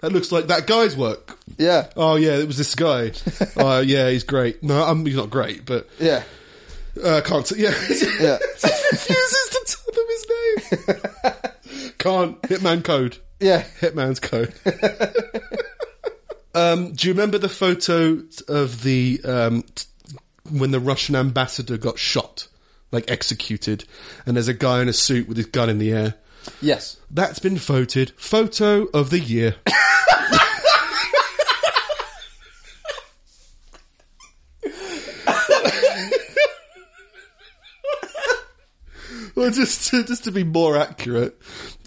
[0.00, 1.38] that looks like that guy's work.
[1.58, 1.88] Yeah.
[1.96, 3.12] Oh yeah, it was this guy.
[3.56, 4.62] Oh yeah, he's great.
[4.62, 6.22] No, I'm, he's not great, but Yeah.
[7.02, 7.50] Uh, can't.
[7.52, 7.70] Yeah,
[8.20, 8.38] Yeah.
[8.90, 11.92] refuses to tell them his name.
[11.98, 12.42] can't.
[12.42, 13.18] Hitman code.
[13.40, 13.64] Yeah.
[13.80, 14.54] Hitman's code.
[16.54, 19.84] um, do you remember the photo of the um, t-
[20.50, 22.48] when the Russian ambassador got shot,
[22.92, 23.84] like executed,
[24.24, 26.14] and there's a guy in a suit with his gun in the air?
[26.62, 26.96] Yes.
[27.10, 29.56] That's been voted photo of the year.
[39.46, 41.38] well, just to, just to be more accurate,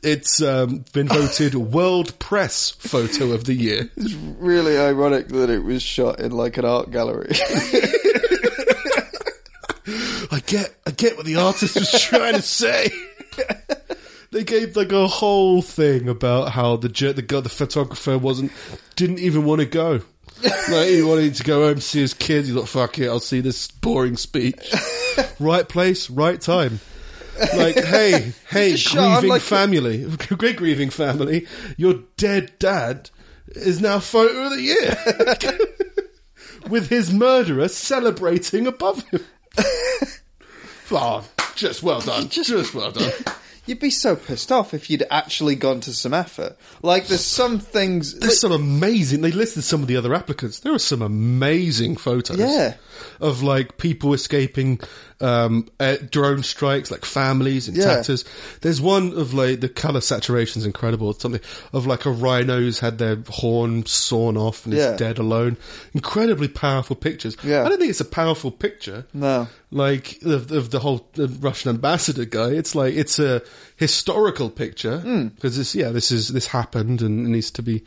[0.04, 3.90] it's um, been voted World Press Photo of the Year.
[3.98, 7.30] It's really ironic that it was shot in like an art gallery.
[10.32, 12.92] I get, I get what the artist was trying to say.
[14.32, 18.52] they gave like a whole thing about how the the the photographer wasn't,
[18.96, 20.02] didn't even want to go.
[20.44, 22.48] like he wanted to go home and see his kids.
[22.48, 24.74] He like, "Fuck it, I'll see this boring speech."
[25.40, 26.80] right place, right time.
[27.56, 30.06] Like, hey, hey, Just grieving like- family,
[30.38, 31.48] great grieving family.
[31.78, 33.10] Your dead dad
[33.48, 35.68] is now photo of the year
[36.70, 39.22] with his murderer celebrating above him.
[40.92, 42.30] Oh, just well done.
[42.30, 43.12] Just, well done.
[43.66, 46.58] You'd be so pissed off if you'd actually gone to some effort.
[46.82, 48.18] Like, there's some things.
[48.18, 49.22] There's some amazing.
[49.22, 50.62] They listed some of the other applicants.
[50.62, 52.40] There are some amazing photos.
[52.40, 52.76] Yeah.
[53.20, 54.80] Of like people escaping
[55.22, 57.86] um, uh, drone strikes, like families and Yeah.
[57.98, 58.24] tatters.
[58.62, 61.12] There's one of like the color saturation's incredible.
[61.12, 61.42] It's something
[61.74, 64.92] of like a rhino's had their horn sawn off and Yeah.
[64.94, 65.58] is dead alone.
[65.94, 67.36] Incredibly powerful pictures.
[67.44, 67.66] Yeah.
[67.66, 69.06] I don't think it's a powerful picture.
[69.14, 69.48] No.
[69.72, 73.42] Like of, of the whole uh, Russian ambassador guy, it's like it's a
[73.76, 75.28] historical picture Hmm.
[75.28, 77.84] because this, yeah, this is this happened and it needs to be,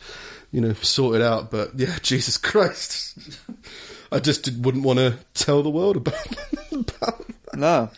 [0.53, 1.51] you know, sorted out.
[1.51, 3.19] But yeah, Jesus Christ,
[4.13, 6.27] I just did, wouldn't want to tell the world about.
[6.73, 7.22] about
[7.55, 7.91] No.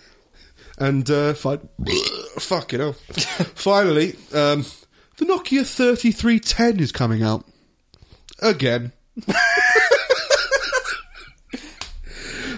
[0.79, 1.59] and uh, fi-
[2.39, 2.93] fucking hell.
[3.55, 4.65] Finally, um,
[5.17, 7.45] the Nokia 3310 is coming out
[8.41, 8.93] again.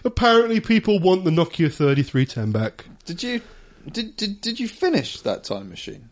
[0.05, 2.85] Apparently, people want the Nokia 3310 back.
[3.05, 3.41] Did you.
[3.91, 6.09] Did, did, did you finish that time machine?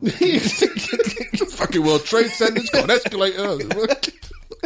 [0.02, 3.58] The fucking World Trade Center's got an escalator.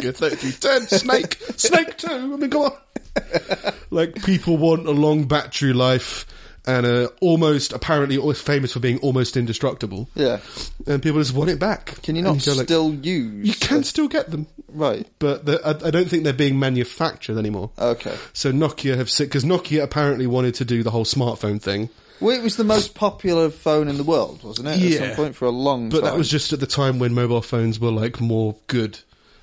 [0.01, 2.07] Nokia 3310, Snake, Snake 2.
[2.07, 2.71] I mean, come on.
[3.91, 6.27] Like, people want a long battery life
[6.67, 10.07] and uh, almost, apparently, always famous for being almost indestructible.
[10.13, 10.39] Yeah.
[10.85, 11.99] And people just want it back.
[12.03, 13.47] Can you And not go like, still use.
[13.47, 15.07] You can still get them, Right.
[15.17, 17.71] but the, I, I don't think they're being manufactured anymore.
[17.79, 18.15] Okay.
[18.33, 21.89] So Nokia have sick because Nokia apparently wanted to do the whole smartphone thing,
[22.21, 24.71] Well, it was the most popular phone in the world, wasn't it?
[24.73, 24.97] At Yeah.
[25.07, 25.89] some point for a long time.
[25.89, 26.11] but time.
[26.11, 28.99] that was just at the time when mobile phones were like more good,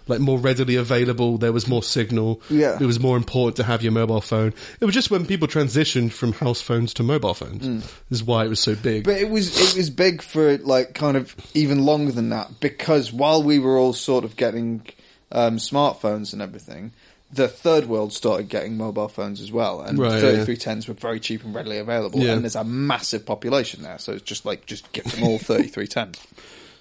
[0.09, 1.39] like more readily available.
[1.39, 2.41] There was more signal.
[2.49, 2.79] Yeah.
[2.81, 4.55] it was more important to have your mobile phone.
[4.81, 7.85] It was just when people transitioned from house phones to mobile phones.
[8.11, 9.05] Is why it was so big.
[9.05, 13.13] But it was it was big for like kind of even longer than that because
[13.13, 14.87] while we were all sort of getting
[15.33, 16.93] um, smartphones and everything,
[17.33, 20.95] the third world started getting mobile phones as well, and Right, thirty three tens were
[20.95, 22.21] very cheap and readily available.
[22.21, 22.33] Yeah.
[22.35, 25.67] And there's a massive population there, so it's just like just get them all thirty
[25.67, 26.21] three tens.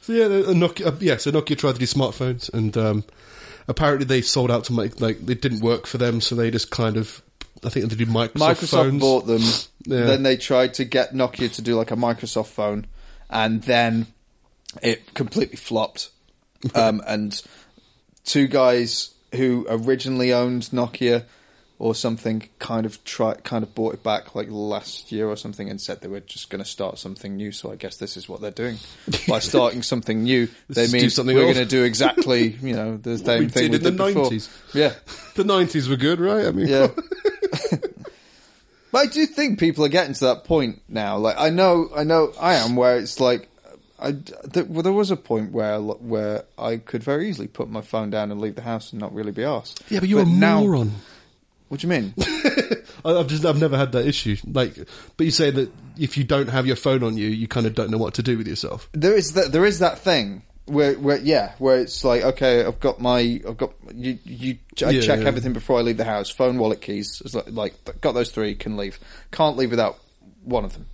[0.05, 3.03] So yeah, the Nokia, uh, yeah, so Nokia tried to do smartphones, and um,
[3.67, 6.69] apparently they sold out to make like it didn't work for them, so they just
[6.69, 7.23] kind of,
[7.63, 9.01] I think they did Microsoft, Microsoft phones.
[9.01, 9.41] bought them.
[9.87, 10.05] Yeah.
[10.05, 12.87] Then they tried to get Nokia to do like a Microsoft phone,
[13.29, 14.07] and then
[14.81, 16.09] it completely flopped.
[16.73, 17.39] Um, and
[18.23, 21.25] two guys who originally owned Nokia
[21.77, 25.69] or something kind of try kind of bought it back like last year or something
[25.69, 27.51] and said they were just going to start something new.
[27.51, 28.77] So I guess this is what they're doing
[29.27, 30.47] by starting something new.
[30.69, 33.81] they mean something we're going to do exactly you know the same we thing did
[33.83, 34.29] we in the did before.
[34.31, 34.49] 90s.
[34.73, 34.93] Yeah.
[35.35, 36.45] The nineties were good, right?
[36.45, 36.87] I mean, Yeah.
[38.91, 41.17] but I do think people are getting to that point now.
[41.17, 43.49] Like I know, I know, I am where it's like,
[43.99, 44.11] I
[44.45, 48.09] there, well, there was a point where where I could very easily put my phone
[48.09, 49.83] down and leave the house and not really be asked.
[49.89, 50.93] yeah, but you're a now, moron.
[51.69, 52.13] What do you mean?
[53.05, 54.35] I- I've just I've never had that issue.
[54.45, 54.75] Like,
[55.17, 57.73] but you say that if you don't have your phone on you, you kind of
[57.75, 58.89] don't know what to do with yourself.
[58.93, 62.79] there is that there is that thing where where yeah where it's like okay I've
[62.79, 65.27] got my I've got you you I Yeah, check yeah.
[65.27, 68.55] everything before I leave the house phone wallet keys it's like, like got those three
[68.55, 68.99] can leave
[69.31, 69.99] can't leave without
[70.43, 70.87] one of them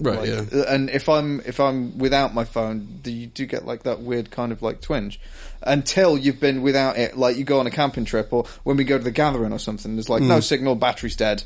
[0.00, 0.64] Right, Like, yeah.
[0.74, 4.30] and if I'm if I'm without my phone do you do get like that weird
[4.30, 5.18] kind of like twinge
[5.62, 8.84] until you've been without it like you go on a camping trip or when we
[8.84, 10.28] go to the gathering or something there's like Hmm.
[10.28, 11.42] no signal battery's dead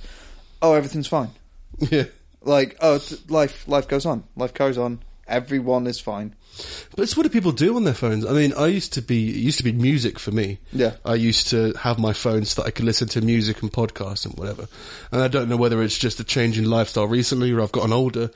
[0.61, 1.31] oh everything's fine
[1.79, 2.05] Yeah.
[2.43, 6.35] like oh life life goes on life goes on everyone is fine
[6.95, 8.27] But it's what do people do on their phones?
[8.27, 10.59] I mean, I used to be, it used to be music for me.
[10.73, 10.93] Yeah.
[11.05, 14.27] I used to have my phone so that I could listen to music and podcasts
[14.27, 14.69] and whatever.
[15.11, 17.93] And I don't know whether it's just a change in lifestyle recently or I've gotten
[17.93, 18.31] older,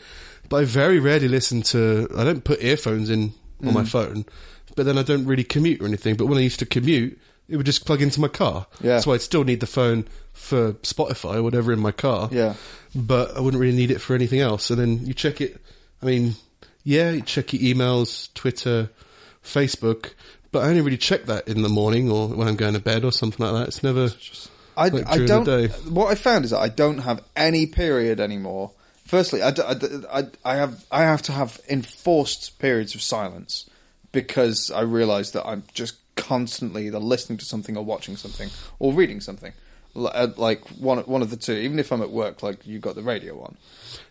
[0.48, 3.72] but I very rarely listen to, I don't put earphones in on Mm.
[3.74, 4.26] my phone,
[4.74, 6.14] but then I don't really commute or anything.
[6.16, 8.66] But when I used to commute, it would just plug into my car.
[8.82, 9.00] Yeah.
[9.00, 12.28] So I'd still need the phone for Spotify or whatever in my car.
[12.32, 12.54] Yeah.
[12.94, 14.68] But I wouldn't really need it for anything else.
[14.70, 15.60] And then you check it,
[16.02, 16.34] I mean,
[16.86, 18.88] yeah, check your emails, Twitter,
[19.42, 20.12] Facebook,
[20.52, 23.04] but I only really check that in the morning or when I'm going to bed
[23.04, 23.68] or something like that.
[23.68, 24.08] It's never,
[24.76, 25.44] I, like, I don't.
[25.90, 28.70] What I found is that I don't have any period anymore.
[29.04, 33.02] Firstly, I, d- I d- I- I have I have to have enforced periods of
[33.02, 33.68] silence
[34.12, 38.92] because I realise that I'm just constantly either listening to something or watching something or
[38.92, 39.52] reading something.
[39.96, 41.54] Uh, Like one one of the two.
[41.54, 43.56] Even if I'm at work, like you got the radio on.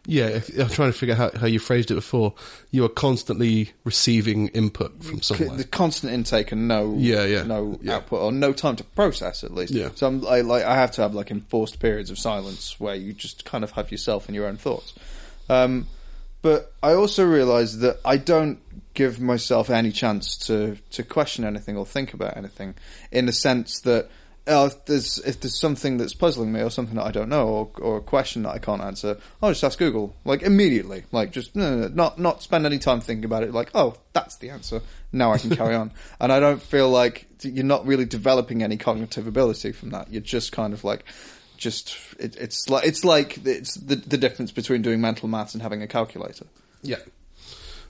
[0.08, 2.34] yeah, if, I'm trying to figure out how, how you phrased it before.
[2.72, 5.58] You are constantly receiving input from somewhere.
[5.58, 7.96] the constant intake and no Yeah, yeah, no yeah.
[7.96, 9.74] output or no time to process at least.
[9.74, 9.90] Yeah.
[9.96, 13.14] So I'm I, like I have to have like enforced periods of silence where you
[13.14, 14.94] just kind of have yourself and your own thoughts.
[15.50, 15.88] Um,
[16.42, 18.60] but I also realise that I don't
[18.94, 22.76] give myself any chance to to question anything or think about anything
[23.12, 24.10] in the sense that
[24.48, 27.48] uh, if there's if there's something that's puzzling me or something that I don't know
[27.48, 31.04] or, or a question that I can't answer, I'll just ask Google like immediately.
[31.12, 33.54] Like just no, no, no, not not spend any time thinking about it.
[33.54, 34.82] Like oh, that's the answer.
[35.12, 35.92] Now I can carry on.
[36.20, 40.12] And I don't feel like you're not really developing any cognitive ability from that.
[40.12, 41.06] You're just kind of like
[41.58, 45.62] just it, it's like it's like it's the the difference between doing mental maths and
[45.62, 46.46] having a calculator.
[46.82, 46.98] Yeah.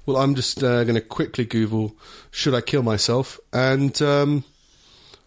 [0.05, 1.95] Well, I'm just uh, going to quickly Google
[2.31, 4.43] "should I kill myself" and um,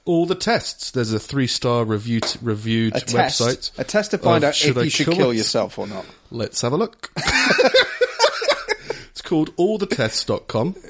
[0.09, 0.91] all the tests.
[0.91, 3.79] There's a three star reviewed reviewed A test, website.
[3.79, 5.87] a test to find of out should if I you should kill kill yourself or
[5.87, 6.05] not.
[6.31, 7.11] Let's have a look.
[9.11, 10.73] it's called allthetests.com.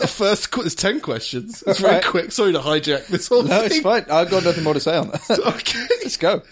[0.00, 1.62] the first, qu- there's 10 questions.
[1.66, 2.04] It's very Right.
[2.04, 2.32] quick.
[2.32, 3.66] Sorry to hijack this whole No, thing.
[3.66, 4.04] it's fine.
[4.10, 5.20] I've got nothing more to say on that.
[5.46, 5.86] Okay.
[6.02, 6.42] Let's go.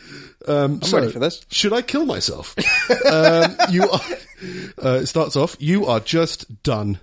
[0.46, 1.44] Um, I'm ready for this.
[1.50, 2.54] Should I kill myself?
[3.06, 4.00] um, you are,
[4.82, 6.98] uh, it starts off, you are just done.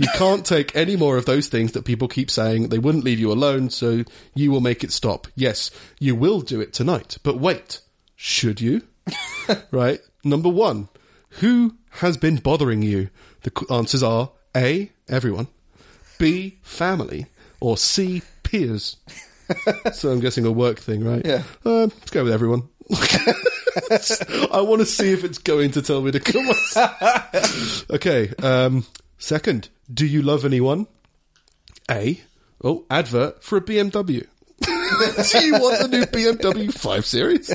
[0.00, 2.70] You can't take any more of those things that people keep saying.
[2.70, 5.26] They wouldn't leave you alone, so you will make it stop.
[5.34, 7.18] Yes, you will do it tonight.
[7.22, 7.82] But wait,
[8.16, 8.80] should you?
[9.70, 10.00] right?
[10.24, 10.88] Number one,
[11.40, 13.10] who has been bothering you?
[13.42, 15.48] The answers are A, everyone,
[16.18, 17.26] B, family,
[17.60, 18.96] or C, peers.
[19.92, 21.26] so I'm guessing a work thing, right?
[21.26, 21.42] Yeah.
[21.66, 22.70] Um, let's go with everyone.
[24.50, 26.48] I want to see if it's going to tell me to come.
[27.90, 28.32] okay.
[28.42, 28.86] Um,
[29.18, 30.86] second, do you love anyone?
[31.90, 32.20] A.
[32.62, 34.26] Oh, advert for a BMW.
[34.60, 37.54] do you want the new BMW 5 Series?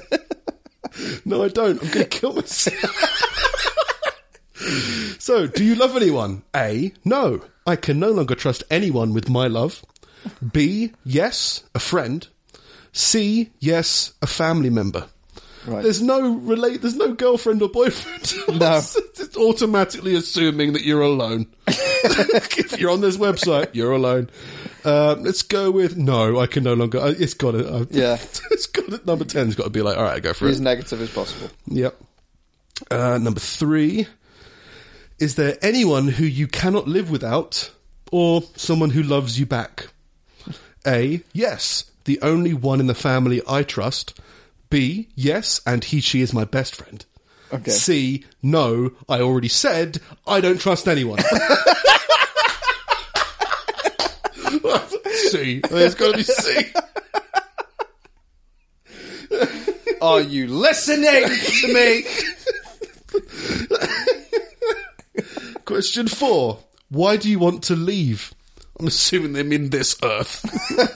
[1.25, 1.81] no, I don't.
[1.81, 2.95] I'm going to kill myself.
[5.19, 6.43] so, do you love anyone?
[6.55, 6.91] A.
[7.03, 7.41] No.
[7.67, 9.83] I can no longer trust anyone with my love.
[10.51, 10.93] B.
[11.03, 12.27] Yes, a friend.
[12.91, 13.51] C.
[13.59, 15.07] Yes, a family member.
[15.67, 15.83] Right.
[15.83, 16.81] There's no relate.
[16.81, 18.33] There's no girlfriend or boyfriend.
[18.59, 18.77] No.
[19.17, 21.47] it's automatically assuming that you're alone.
[21.67, 24.29] if you're on this website, you're alone.
[24.83, 26.39] Um, let's go with no.
[26.39, 26.99] I can no longer.
[26.99, 27.67] uh, It's got to.
[27.67, 28.17] Uh, Yeah.
[28.51, 30.61] it's got to, number ten's got to be like, all right, go for Be as
[30.61, 31.49] negative as possible.
[31.67, 31.95] Yep.
[32.91, 34.07] Uh, number three.
[35.17, 37.71] Is there anyone who you cannot live without,
[38.11, 39.87] or someone who loves you back?
[40.85, 41.21] A.
[41.33, 44.19] Yes, the only one in the family I trust.
[44.69, 45.09] B.
[45.15, 47.05] Yes, and he, she is my best friend.
[47.53, 47.71] Okay.
[47.71, 48.25] C.
[48.41, 51.19] No, I already said I don't trust anyone.
[55.29, 55.61] C.
[55.69, 56.73] There's got to be C.
[60.01, 62.05] Are you listening to me?
[65.65, 66.59] Question four.
[66.89, 68.34] Why do you want to leave?
[68.79, 70.43] I'm assuming they mean this earth.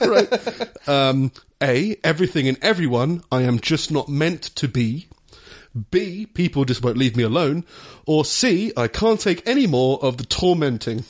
[0.06, 0.88] right.
[0.88, 1.96] Um, A.
[2.04, 5.08] Everything and everyone I am just not meant to be.
[5.90, 6.26] B.
[6.26, 7.64] People just won't leave me alone.
[8.06, 8.72] Or C.
[8.76, 11.04] I can't take any more of the tormenting.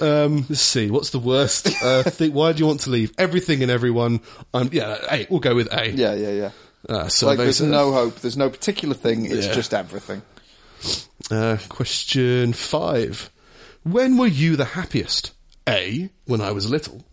[0.00, 0.90] Um, let's see.
[0.90, 1.68] What's the worst?
[1.82, 3.12] Uh, thi- why do you want to leave?
[3.18, 4.20] Everything and everyone.
[4.54, 5.26] I'm, yeah, A.
[5.30, 5.90] We'll go with A.
[5.90, 6.50] Yeah, yeah, yeah.
[6.88, 8.16] Uh, so Like there's no hope.
[8.20, 9.24] There's no particular thing.
[9.24, 9.54] It's Yeah.
[9.54, 10.22] just everything.
[11.30, 13.30] Uh, question five.
[13.82, 15.32] When were you the happiest?
[15.68, 16.10] A.
[16.24, 17.04] When I was little.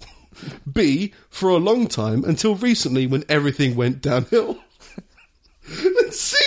[0.71, 1.13] B.
[1.29, 4.59] For a long time until recently when everything went downhill.
[5.67, 6.37] and C.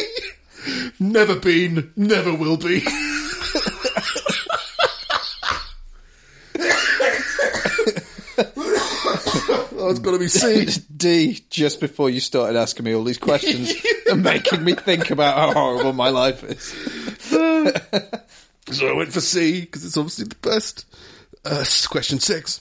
[0.99, 2.83] Never been, never will be.
[9.87, 10.67] oh, it's got to be C.
[10.97, 13.75] D, just before you started asking me all these questions
[14.11, 16.75] and making me think about how horrible my life is.
[18.69, 20.85] So I went for C because it's obviously the best.
[21.47, 22.61] Uh, question six.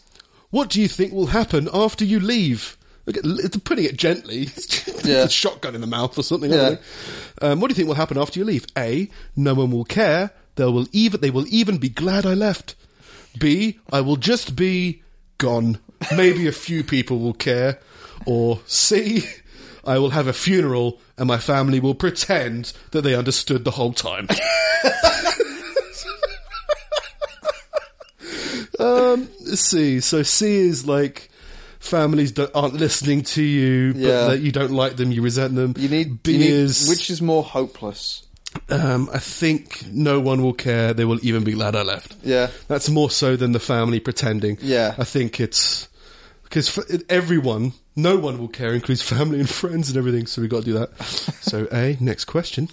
[0.51, 2.77] What do you think will happen after you leave?
[3.05, 4.49] Putting it gently.
[5.05, 5.25] Yeah.
[5.25, 6.51] a shotgun in the mouth or something.
[6.51, 6.77] Yeah.
[7.39, 8.65] Um, what do you think will happen after you leave?
[8.75, 9.07] A.
[9.35, 10.31] No one will care.
[10.55, 11.21] They will even.
[11.21, 12.73] They will even be glad I left.
[13.37, 13.79] B.
[13.93, 15.03] I will just be
[15.37, 15.77] gone.
[16.15, 17.79] Maybe a few people will care.
[18.25, 19.25] Or C.
[19.85, 23.93] I will have a funeral and my family will pretend that they understood the whole
[23.93, 24.27] time.
[28.79, 29.99] Um, let's see.
[30.01, 31.29] So C is like
[31.79, 34.27] families that aren't listening to you, but Yeah.
[34.29, 35.75] that you don't like them, you resent them.
[35.77, 38.23] You need, B you need is which is more hopeless.
[38.69, 40.93] um, I think no one will care.
[40.93, 42.15] They will even be glad I left.
[42.23, 42.49] Yeah.
[42.67, 44.57] That's more so than the family pretending.
[44.61, 44.95] Yeah.
[44.97, 45.87] I think it's
[46.43, 50.25] because everyone, no one will care, includes family and friends and everything.
[50.25, 50.97] So we got to do that.
[51.41, 52.69] so A, next question.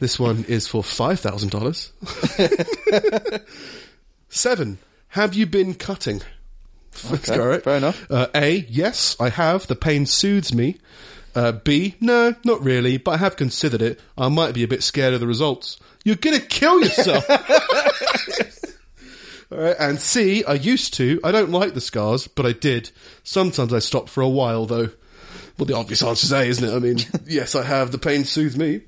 [0.00, 1.92] This one is for five thousand dollars.
[4.34, 4.78] Seven.
[5.08, 6.22] Have you been cutting?
[7.10, 8.10] Let's Okay, go, fair enough.
[8.10, 8.64] Uh, A.
[8.68, 9.66] Yes, I have.
[9.66, 10.78] The pain soothes me.
[11.34, 11.96] Uh, B.
[12.00, 14.00] No, not really, but I have considered it.
[14.16, 15.78] I might be a bit scared of the results.
[16.02, 17.28] You're gonna kill yourself.
[19.52, 21.20] All right, and C, I used to.
[21.22, 22.90] I don't like the scars, but I did.
[23.24, 24.88] Sometimes I stopped for a while, though.
[25.58, 26.74] Well, the obvious answer is A, isn't it?
[26.74, 27.92] I mean, yes, I have.
[27.92, 28.80] The pain soothes me.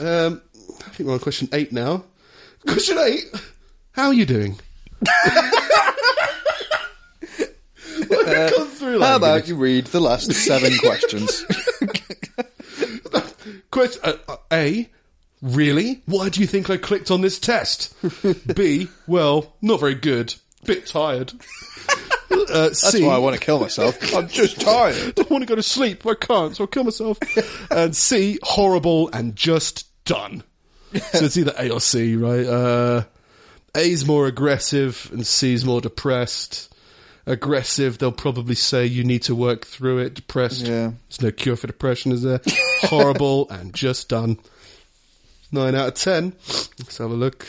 [0.00, 0.40] Um,
[0.80, 2.04] I think we're on question eight now.
[2.64, 3.24] Question eight.
[3.98, 4.56] How are you doing?
[8.08, 11.44] Well, through How about you read the last seven questions?
[13.72, 14.88] Question uh, uh, A.
[15.42, 16.02] Really?
[16.06, 17.92] Why do you think I clicked on this test?
[18.54, 18.86] B.
[19.08, 20.32] Well, not very good.
[20.64, 21.32] Bit tired.
[22.30, 23.02] Uh, That's C.
[23.04, 24.14] why I want to kill myself.
[24.14, 25.18] I'm just tired.
[25.18, 26.06] I want to go to sleep.
[26.06, 27.18] I can't, so I'll kill myself.
[27.70, 28.38] and C.
[28.42, 30.44] Horrible and just done.
[30.92, 32.46] So it's either A or C, right?
[32.46, 33.04] Uh,
[33.78, 36.74] A's more aggressive and C's more depressed.
[37.26, 40.14] Aggressive, they'll probably say you need to work through it.
[40.14, 40.92] Depressed, Yeah.
[41.08, 42.40] there's no cure for depression, is there?
[42.82, 44.38] Horrible and just done.
[45.52, 46.32] Nine out of ten.
[46.78, 47.46] Let's have a look.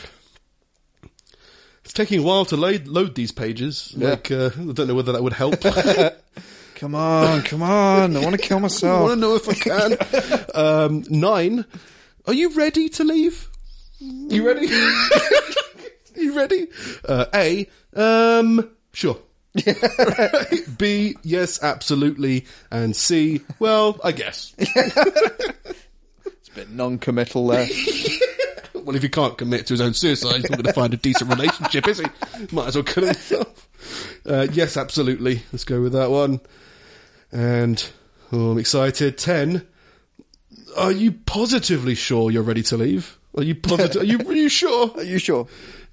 [1.84, 3.92] It's taking a while to load, load these pages.
[3.96, 4.10] Yeah.
[4.10, 5.60] Like, uh, I don't know whether that would help.
[6.76, 8.16] Come on, come on.
[8.16, 9.00] I want to kill myself.
[9.00, 9.96] I want to know if I can.
[10.54, 11.66] um, nine.
[12.26, 13.48] Are you ready to leave?
[13.98, 14.66] You ready?
[16.16, 16.68] You ready?
[17.06, 17.68] Uh, A.
[17.94, 19.18] Um, sure.
[20.78, 21.16] B.
[21.22, 22.46] Yes, absolutely.
[22.70, 23.40] And C.
[23.58, 24.54] Well, I guess.
[24.58, 27.66] It's a bit non-committal there.
[28.84, 30.96] Well, if he can't commit to his own suicide, he's not going to find a
[30.96, 32.06] decent relationship, is he?
[32.50, 33.68] Might as well kill himself.
[34.26, 35.42] Uh, yes, absolutely.
[35.52, 36.40] Let's go with that one.
[37.30, 37.90] And
[38.32, 39.18] oh, I'm excited.
[39.18, 39.66] Ten.
[40.76, 43.18] Are you positively sure you're ready to leave?
[43.36, 44.02] Are you positive?
[44.02, 44.90] are you are you sure?
[44.96, 45.46] Are you sure?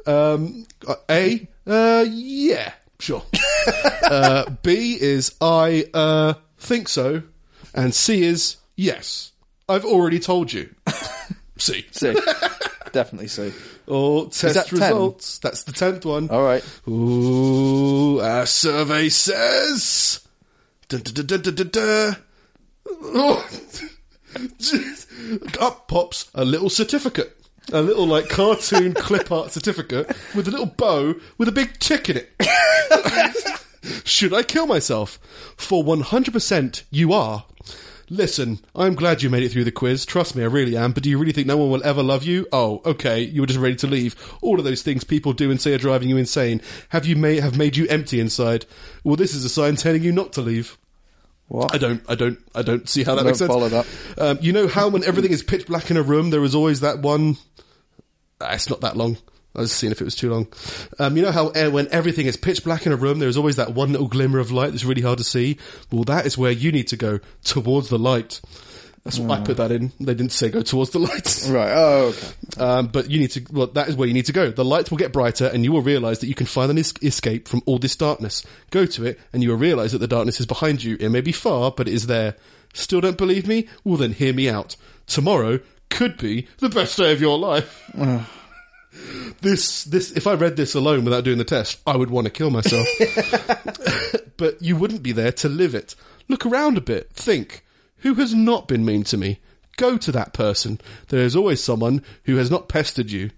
[0.08, 0.66] Um,
[1.10, 1.48] A.
[1.66, 3.24] Uh, yeah, sure.
[4.04, 7.24] uh, B is I uh think so,
[7.74, 9.32] and C is yes.
[9.70, 10.74] I've already told you.
[11.58, 11.86] C.
[11.92, 12.16] C.
[12.94, 13.52] Definitely see.
[13.86, 14.80] Or test that 10?
[14.80, 15.40] results.
[15.40, 16.30] That's the tenth one.
[16.30, 16.64] All right.
[16.88, 20.22] Ooh, our survey says.
[20.88, 22.16] Dun, dun, dun.
[25.60, 27.36] Up pops a little certificate.
[27.74, 32.10] A little like cartoon clip art certificate with a little bow with a big tick
[32.10, 32.32] in it.
[34.08, 35.20] Should I kill myself?
[35.58, 37.46] For 100% you are.
[38.10, 40.06] Listen, I'm glad you made it through the quiz.
[40.06, 40.94] Trust me, I really am.
[40.94, 42.48] But do you really think no one will ever love you?
[42.54, 43.20] Oh, okay.
[43.20, 44.16] You were just ready to leave.
[44.42, 46.62] All of those things people do and say are driving you insane.
[46.90, 48.66] Have you made have made you empty inside?
[49.04, 50.78] Well, this is a sign telling you not to leave.
[51.48, 51.74] What?
[51.74, 53.52] I don't, I don't, I don't see how that I makes sense.
[53.52, 53.88] follow that.
[54.18, 56.82] Um, you know how when everything is pitch black in a room, there is always
[56.82, 57.38] that one.
[58.42, 59.18] Ah, it's not that long.
[59.56, 60.48] I was seeing if it was too long.
[61.00, 63.38] Um, you know how uh, when everything is pitch black in a room, there is
[63.38, 65.58] always that one little glimmer of light that's really hard to see.
[65.92, 68.40] Well, that is where you need to go towards the light.
[69.08, 69.94] That's what I put that in.
[70.02, 71.48] They didn't say go towards the lights.
[71.58, 71.72] Right.
[71.72, 72.62] Oh, okay.
[72.62, 74.52] Um, but you need to, well, that is where you need to go.
[74.52, 76.94] The lights will get brighter and you will realize that you can find an es-
[77.02, 78.46] escape from all this darkness.
[78.70, 80.98] Go to it and you will realize that the darkness is behind you.
[81.00, 82.36] It may be far, but it is there.
[82.74, 83.70] Still don't believe me?
[83.86, 84.76] Well then hear me out.
[85.06, 87.90] Tomorrow could be the best day of your life.
[89.42, 92.32] this, this, if I read this alone without doing the test, I would want to
[92.32, 92.86] kill myself.
[94.38, 95.96] but you wouldn't be there to live it.
[96.28, 97.10] Look around a bit.
[97.14, 97.64] Think.
[98.08, 99.42] Who has not been mean to me?
[99.76, 100.80] Go to that person.
[101.10, 103.32] There is always someone who has not pestered you.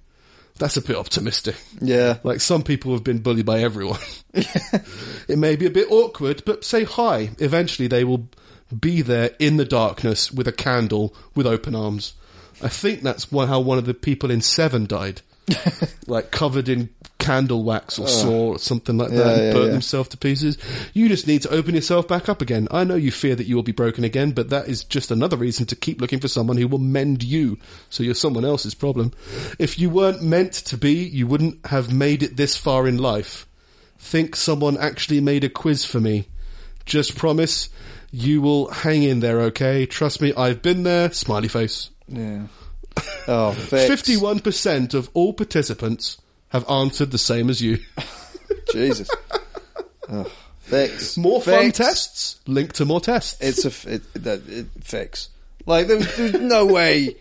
[0.59, 1.55] That's a bit optimistic.
[1.82, 2.20] Yeah.
[2.22, 3.97] Like some people have been bullied by everyone.
[4.36, 7.32] it may be a bit awkward, but say hi.
[7.39, 8.30] Eventually they will
[8.80, 12.13] be there in the darkness with a candle with open arms.
[12.61, 15.24] I think that's how one of the people in Seven died.
[16.05, 16.89] like covered in
[17.20, 19.72] candle wax or saw or something like that Yeah, and yeah, burnt yeah.
[19.74, 20.57] themselves to pieces.
[20.93, 22.67] You just need to open yourself back up again.
[22.72, 25.38] I know you fear that you will be broken again, but that is just another
[25.38, 27.57] reason to keep looking for someone who will mend you,
[27.89, 29.11] so you're someone else's problem.
[29.59, 33.45] If you weren't meant to be, you wouldn't have made it this far in life.
[33.99, 36.28] Think someone actually made a quiz for me.
[36.86, 37.70] Just promise
[38.11, 39.86] you will hang in there, okay?
[39.86, 41.11] Trust me, I've been there.
[41.11, 41.89] Smiley face.
[42.07, 42.47] Yeah.
[43.28, 43.88] Oh, fix.
[43.88, 46.17] Fifty-one percent of all participants
[46.50, 47.80] have answered the same as you.
[48.72, 49.10] Jesus.
[50.10, 51.18] Oh, fix.
[51.18, 52.39] More fun tests.
[52.47, 53.38] Link to more tests.
[53.41, 55.30] It's a it, that it, fix.
[55.66, 57.16] Like there's, there's no way.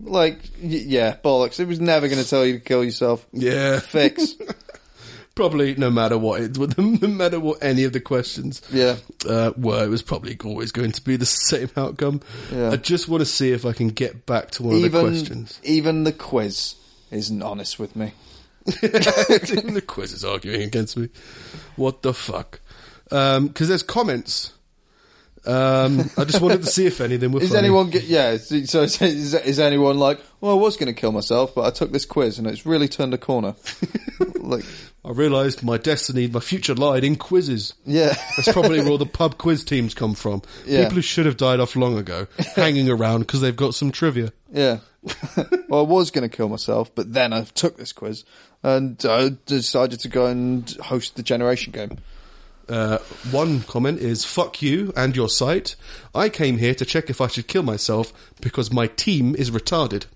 [0.00, 1.58] Like y- yeah, bollocks.
[1.60, 3.26] It was never going to tell you to kill yourself.
[3.32, 4.34] yeah, Fix.
[5.34, 8.96] probably no matter what it, no matter what any of the questions Yeah.
[9.28, 12.20] uh, were, it was probably always going to be the same outcome.
[12.52, 12.70] Yeah.
[12.70, 15.60] I just want to see if I can get back to one of the questions.
[15.62, 16.74] even the quiz
[17.10, 18.12] isn't honest with me.
[18.66, 21.08] The quiz is arguing against me.
[21.76, 22.60] What the fuck?
[23.10, 24.52] Um, because there's comments.
[25.46, 27.60] Um, I just wanted to see if any of them were Is funny.
[27.60, 28.36] anyone get yeah?
[28.36, 30.20] So is, is, is anyone like?
[30.40, 32.88] Well, I was going to kill myself, but I took this quiz and it's really
[32.88, 33.54] turned a corner.
[34.36, 34.64] like,
[35.04, 37.74] I realised my destiny, my future lied in quizzes.
[37.84, 40.42] yeah, That's probably where all the pub quiz teams come from.
[40.66, 40.82] Yeah.
[40.82, 44.32] People who should have died off long ago, hanging around because they've got some trivia.
[44.52, 44.78] yeah.
[45.68, 48.24] well, I was going to kill myself, but then I took this quiz
[48.64, 51.98] and I decided to go and host the generation game.
[52.68, 52.98] Uh,
[53.30, 55.76] one comment is "fuck you and your site."
[56.14, 60.06] I came here to check if I should kill myself because my team is retarded.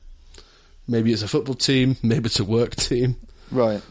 [0.88, 3.16] Maybe it's a football team, maybe it's a work team.
[3.50, 3.82] Right.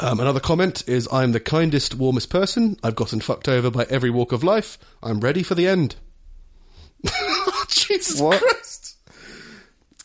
[0.00, 2.76] Um, another comment is I'm the kindest, warmest person.
[2.84, 4.78] I've gotten fucked over by every walk of life.
[5.02, 5.96] I'm ready for the end.
[7.68, 8.40] Jesus What?
[8.40, 8.96] Christ.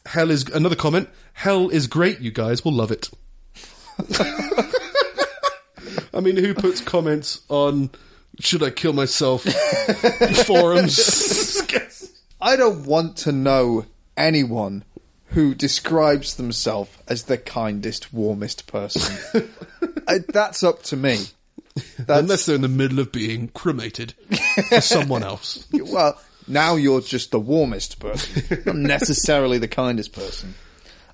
[0.05, 1.09] Hell is another comment.
[1.34, 2.20] Hell is great.
[2.22, 3.09] You guys will love it.
[6.13, 7.89] I mean, who puts comments on
[8.39, 9.43] should I kill myself
[10.45, 11.61] forums?
[12.41, 13.85] I don't want to know
[14.17, 14.83] anyone
[15.27, 19.49] who describes themselves as the kindest, warmest person.
[20.07, 21.25] I, that's up to me.
[21.97, 24.13] That's, Unless they're in the middle of being cremated
[24.69, 25.67] for someone else.
[25.71, 30.53] well, now you're just the warmest person, not necessarily the kindest person.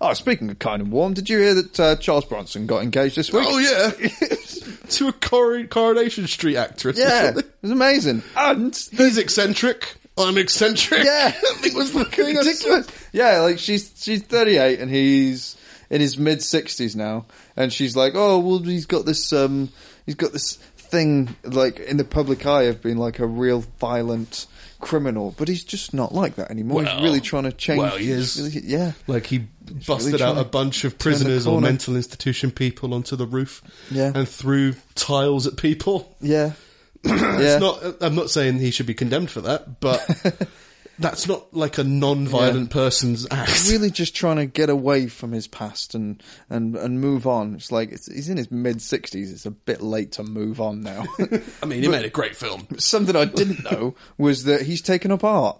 [0.02, 3.18] Oh, speaking of kind and warm, did you hear that uh, Charles Bronson got engaged
[3.18, 3.46] this week?
[3.48, 4.08] Oh yeah,
[4.90, 6.98] to a Cor- Coronation Street actress.
[6.98, 7.44] yeah, something.
[7.46, 8.24] it was amazing.
[8.36, 9.96] And He's eccentric.
[10.18, 11.04] I'm eccentric.
[11.04, 11.34] Yeah,
[11.64, 12.88] it was fucking ridiculous.
[13.14, 15.56] Yeah, like she's she's 38 and he's
[15.90, 17.26] in his mid 60s now,
[17.58, 19.70] and she's like, oh well, he's got this um,
[20.06, 20.58] he's got this
[20.90, 24.48] thing like in the public eye of being like a real violent
[24.80, 26.82] criminal, but he's just not like that anymore.
[26.84, 27.80] Well, he's really trying to change.
[27.80, 28.40] well, he is.
[28.42, 29.40] really- yeah, Like he
[29.88, 33.62] busted really out a bunch of prisoners or mental institution people onto the roof,
[33.92, 34.12] Yeah.
[34.16, 36.16] and threw tiles at people.
[36.22, 36.54] yeah,
[37.04, 37.58] yeah.
[37.58, 37.96] It's not.
[38.02, 40.48] I'm not saying he should be condemned for that, but
[41.00, 43.50] that's not like a non-violent person's act.
[43.50, 47.56] He's really just trying to get away from his past and and and move on.
[47.56, 49.32] It's like it's, he's in his mid sixties.
[49.32, 51.06] It's a bit late to move on now.
[51.64, 52.68] I mean, he made a great film.
[52.78, 55.60] Something I didn't know was that he's taken up art.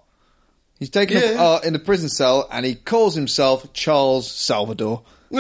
[0.78, 5.04] He's taken up art in the prison cell, and he calls himself Charles Salvador.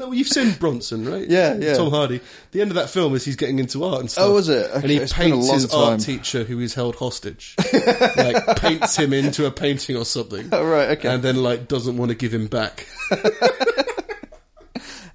[0.00, 1.28] No, you've seen Bronson, right?
[1.30, 1.74] Yeah, yeah.
[1.74, 2.22] Tom Hardy.
[2.52, 4.24] The end of that film is he's getting into art and oh, stuff.
[4.24, 4.70] Oh, was it?
[4.72, 5.80] and he Okay, it's been a paints long his time.
[5.80, 7.54] art teacher who is held hostage.
[8.16, 10.48] like paints him into a painting or something.
[10.52, 11.12] Oh, right, okay.
[11.12, 12.86] And then like doesn't want to give him back.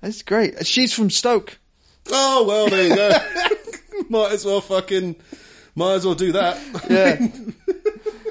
[0.02, 0.68] That's great.
[0.68, 1.58] She's from Stoke.
[2.12, 3.10] Oh well, there you go.
[4.10, 5.16] might as well fucking,
[5.74, 6.62] might as well do that.
[6.88, 7.28] Yeah.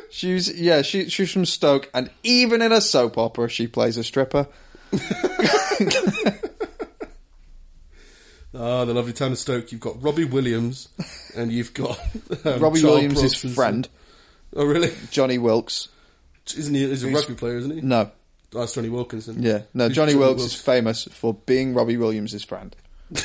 [0.08, 4.04] she's yeah, she she's from Stoke, and even in a soap opera, she plays a
[4.04, 4.46] stripper.
[8.56, 9.72] Ah, the lovely town of Stoke.
[9.72, 10.88] You've got Robbie Williams,
[11.36, 11.98] and you've got
[12.44, 13.88] um, Robbie Charles Williams' Bronson's- friend,
[14.54, 14.92] Oh really?
[15.10, 15.88] Johnny Wilkes.
[16.56, 16.86] Isn't he?
[16.88, 17.80] He's a rugby player, isn't he?
[17.80, 18.10] No,
[18.52, 19.42] that's Jonny Wilkinson.
[19.42, 19.86] yeah, no.
[19.88, 20.54] Who's Johnny Wilkes Wilkes?
[20.54, 22.74] is famous for being Robbie Williams' friend.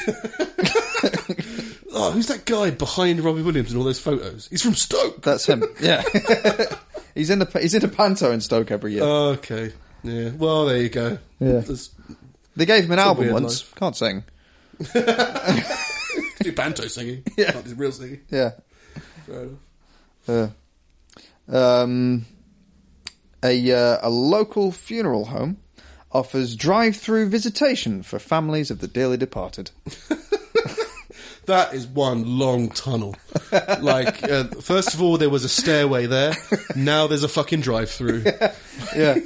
[1.91, 4.47] Oh, who's that guy behind Robbie Williams in all those photos?
[4.49, 5.21] He's from Stoke.
[5.23, 5.63] That's him.
[5.81, 6.03] Yeah,
[7.15, 9.03] he's in the he's in a panto in Stoke every year.
[9.03, 9.73] Okay.
[10.03, 10.29] Yeah.
[10.37, 11.17] Well, there you go.
[11.39, 11.59] Yeah.
[11.59, 11.89] That's,
[12.55, 13.63] they gave him an album once.
[13.75, 14.23] Can't sing.
[16.41, 17.23] Do banto singing.
[17.37, 17.51] Yeah.
[17.51, 18.21] Not real singing.
[18.29, 18.51] Yeah.
[19.25, 19.49] Fair
[20.27, 20.51] enough.
[21.47, 22.25] Uh, um,
[23.43, 25.57] a uh, a local funeral home
[26.11, 29.71] offers drive-through visitation for families of the dearly departed.
[31.49, 33.15] That is one long tunnel.
[33.81, 36.35] like, uh, first of all, there was a stairway there.
[36.75, 38.23] Now there's a fucking drive-through.
[38.95, 39.17] Yeah.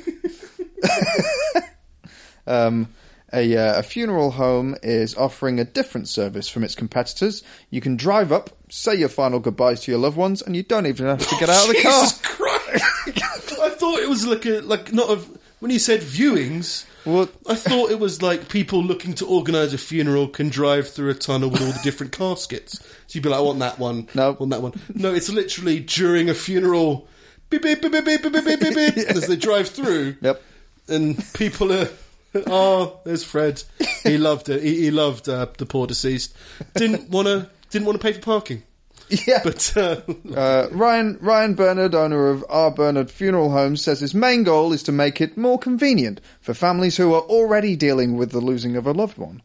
[2.48, 2.88] um,
[3.34, 7.44] a, uh, a funeral home is offering a different service from its competitors.
[7.70, 10.86] You can drive up, say your final goodbyes to your loved ones, and you don't
[10.86, 12.02] even have to get out of the car.
[12.02, 13.60] Jesus Christ!
[13.62, 15.20] I thought it was like a like not a
[15.60, 16.86] when you said viewings.
[17.06, 21.14] I thought it was like people looking to organise a funeral can drive through a
[21.14, 22.80] tunnel with all the different caskets.
[22.80, 24.08] So you'd be like, I want that one.
[24.14, 24.30] No.
[24.30, 24.74] I want that one.
[24.94, 27.08] No, it's literally during a funeral.
[27.50, 30.16] Beep, beep, beep, beep, beep, beep, beep, beep, beep, as they drive through.
[30.22, 30.42] Yep.
[30.88, 31.90] And people are,
[32.48, 33.64] oh, there's Fred.
[34.04, 34.62] He loved it.
[34.64, 36.36] He, he loved uh, the poor deceased.
[36.76, 37.50] Didn't want to.
[37.70, 38.64] Didn't want to pay for parking.
[39.10, 39.42] Yeah.
[39.44, 40.02] But uh,
[40.36, 44.82] Uh, Ryan Ryan Bernard, owner of R Bernard Funeral Homes, says his main goal is
[44.84, 48.88] to make it more convenient for families who are already dealing with the losing of
[48.88, 49.42] a loved one.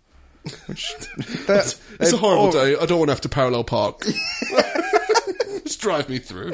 [0.66, 0.94] Which
[1.46, 2.76] that- it's a horrible al- day.
[2.80, 4.02] I don't want to have to parallel park.
[5.64, 6.52] Just drive me through.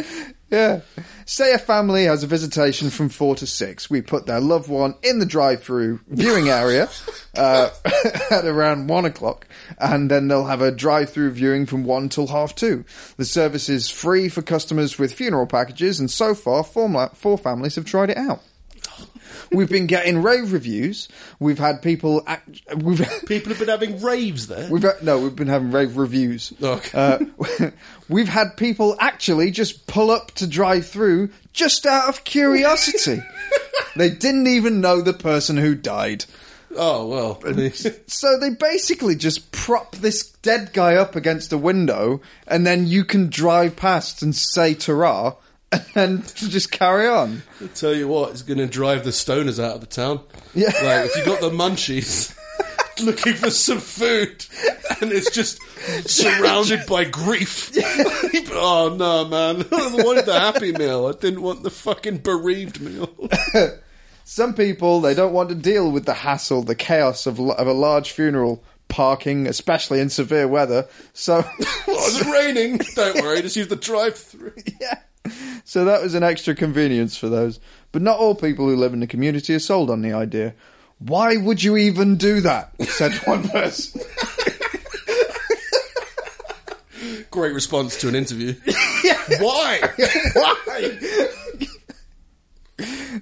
[0.55, 0.81] Yeah.
[1.27, 3.89] Say a family has a visitation from four to six.
[3.89, 6.89] We put their loved one in the drive-through viewing area
[7.37, 7.71] uh,
[8.31, 9.47] at around one o'clock,
[9.79, 12.85] and then they'll have a drive-through viewing from one till half two.
[13.17, 17.77] The service is free for customers with funeral packages, and so far, four, four families
[17.77, 18.43] have tried it out.
[19.55, 21.09] We've been getting rave reviews.
[21.39, 22.23] We've had people.
[22.27, 24.69] Act- we've People have been having raves there.
[24.71, 26.53] We've had, no, we've been having rave reviews.
[26.63, 26.91] Okay.
[26.93, 27.71] Uh,
[28.09, 33.23] we've had people actually just pull up to drive through just out of curiosity.
[33.97, 36.25] they didn't even know the person who died.
[36.77, 37.71] oh well.
[38.07, 43.05] So they basically just prop this dead guy up against a window and then you
[43.05, 45.37] can drive past and say Tara
[45.95, 47.43] and then just carry on.
[47.63, 50.21] I tell you what, it's going to drive the stoners out of the town.
[50.55, 50.67] Yeah.
[50.67, 52.37] Like if you've got the munchies.
[53.03, 54.47] Looking for some food,
[55.01, 55.59] and it's just
[56.09, 57.73] surrounded by grief.
[58.53, 59.67] oh no, man!
[59.73, 61.09] I wanted the happy meal.
[61.09, 63.13] I didn't want the fucking bereaved meal.
[64.23, 67.73] Some people, they don't want to deal with the hassle, the chaos of, of a
[67.73, 70.87] large funeral, parking, especially in severe weather.
[71.15, 71.45] So,
[71.89, 72.79] Oh, is it raining?
[72.95, 74.55] Don't worry, just use the drive-through.
[74.81, 75.01] yeah.
[75.67, 77.59] So that was an extra convenience for those.
[77.91, 80.55] But not all people who live in the community are sold on the idea.
[80.99, 82.71] Why would you even do that?
[82.83, 84.03] said one person.
[87.31, 88.55] Great response to an interview.
[89.41, 89.81] Why?
[90.35, 91.29] Why?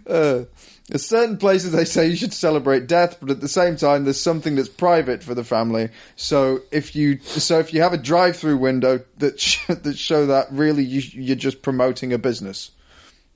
[0.06, 0.44] Uh,
[0.92, 4.20] there's certain places they say you should celebrate death, but at the same time, there's
[4.20, 5.88] something that's private for the family.
[6.16, 10.48] So if you so if you have a drive-through window that sh- that show that,
[10.50, 12.72] really you, you're just promoting a business.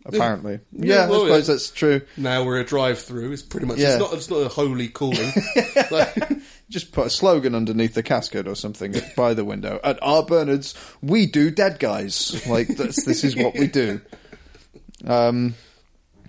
[0.05, 2.03] Apparently, yeah, Yeah, well, I suppose that's true.
[2.19, 3.33] Now we're a drive-through.
[3.33, 3.79] It's pretty much.
[3.79, 3.93] Yeah.
[3.93, 4.13] It's not.
[4.13, 5.33] It's not a holy calling.
[5.91, 6.15] Like,
[6.69, 9.81] Just put a slogan underneath the casket or something by the window.
[9.83, 12.47] At our Bernards, we do dead guys.
[12.47, 14.01] Like that's, this is what we do.
[15.07, 15.55] Um,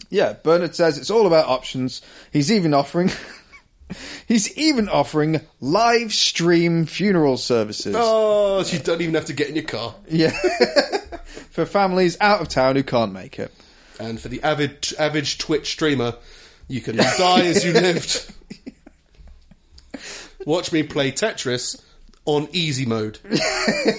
[0.09, 2.01] yeah, Bernard says it's all about options.
[2.31, 3.11] He's even offering.
[4.27, 7.95] He's even offering live stream funeral services.
[7.97, 9.95] oh, so you don't even have to get in your car.
[10.09, 10.31] Yeah,
[11.51, 13.51] for families out of town who can't make it.
[13.99, 16.15] And for the avid, average Twitch streamer,
[16.67, 18.29] you can die as you lived.
[20.45, 21.81] Watch me play Tetris
[22.25, 23.19] on easy mode.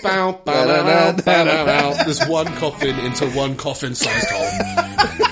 [0.02, 2.04] bow, bow, bow, bow, bow, bow, bow.
[2.04, 5.27] There's one coffin into one coffin-sized hole.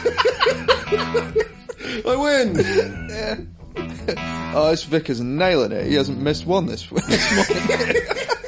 [0.88, 3.52] I win.
[4.58, 5.86] Oh, this Vickers nailing it.
[5.86, 7.96] He hasn't missed one this, this morning.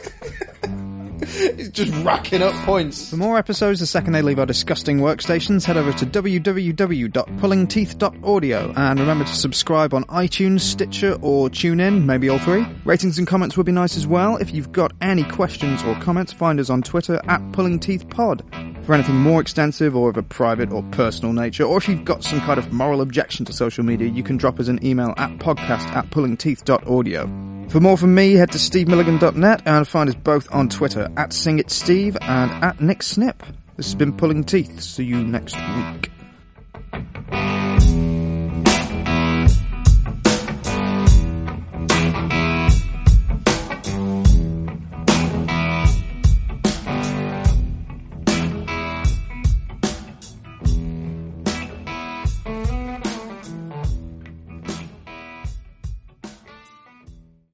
[1.26, 3.10] He's just racking up points.
[3.10, 9.00] For more episodes the second they leave our disgusting workstations, head over to www.pullingteeth.audio and
[9.00, 12.64] remember to subscribe on iTunes, Stitcher, or TuneIn, maybe all three.
[12.84, 14.36] Ratings and comments would be nice as well.
[14.36, 18.84] If you've got any questions or comments, find us on Twitter at pullingteethpod.
[18.84, 22.22] For anything more extensive or of a private or personal nature, or if you've got
[22.24, 25.30] some kind of moral objection to social media, you can drop us an email at
[25.38, 27.48] podcast at pullingteeth.audio.
[27.68, 31.58] For more from me, head to stevemilligan.net and find us both on Twitter at Sing
[31.58, 33.42] It Steve and at Nick Snip.
[33.76, 34.80] This has been Pulling Teeth.
[34.80, 36.10] See you next week.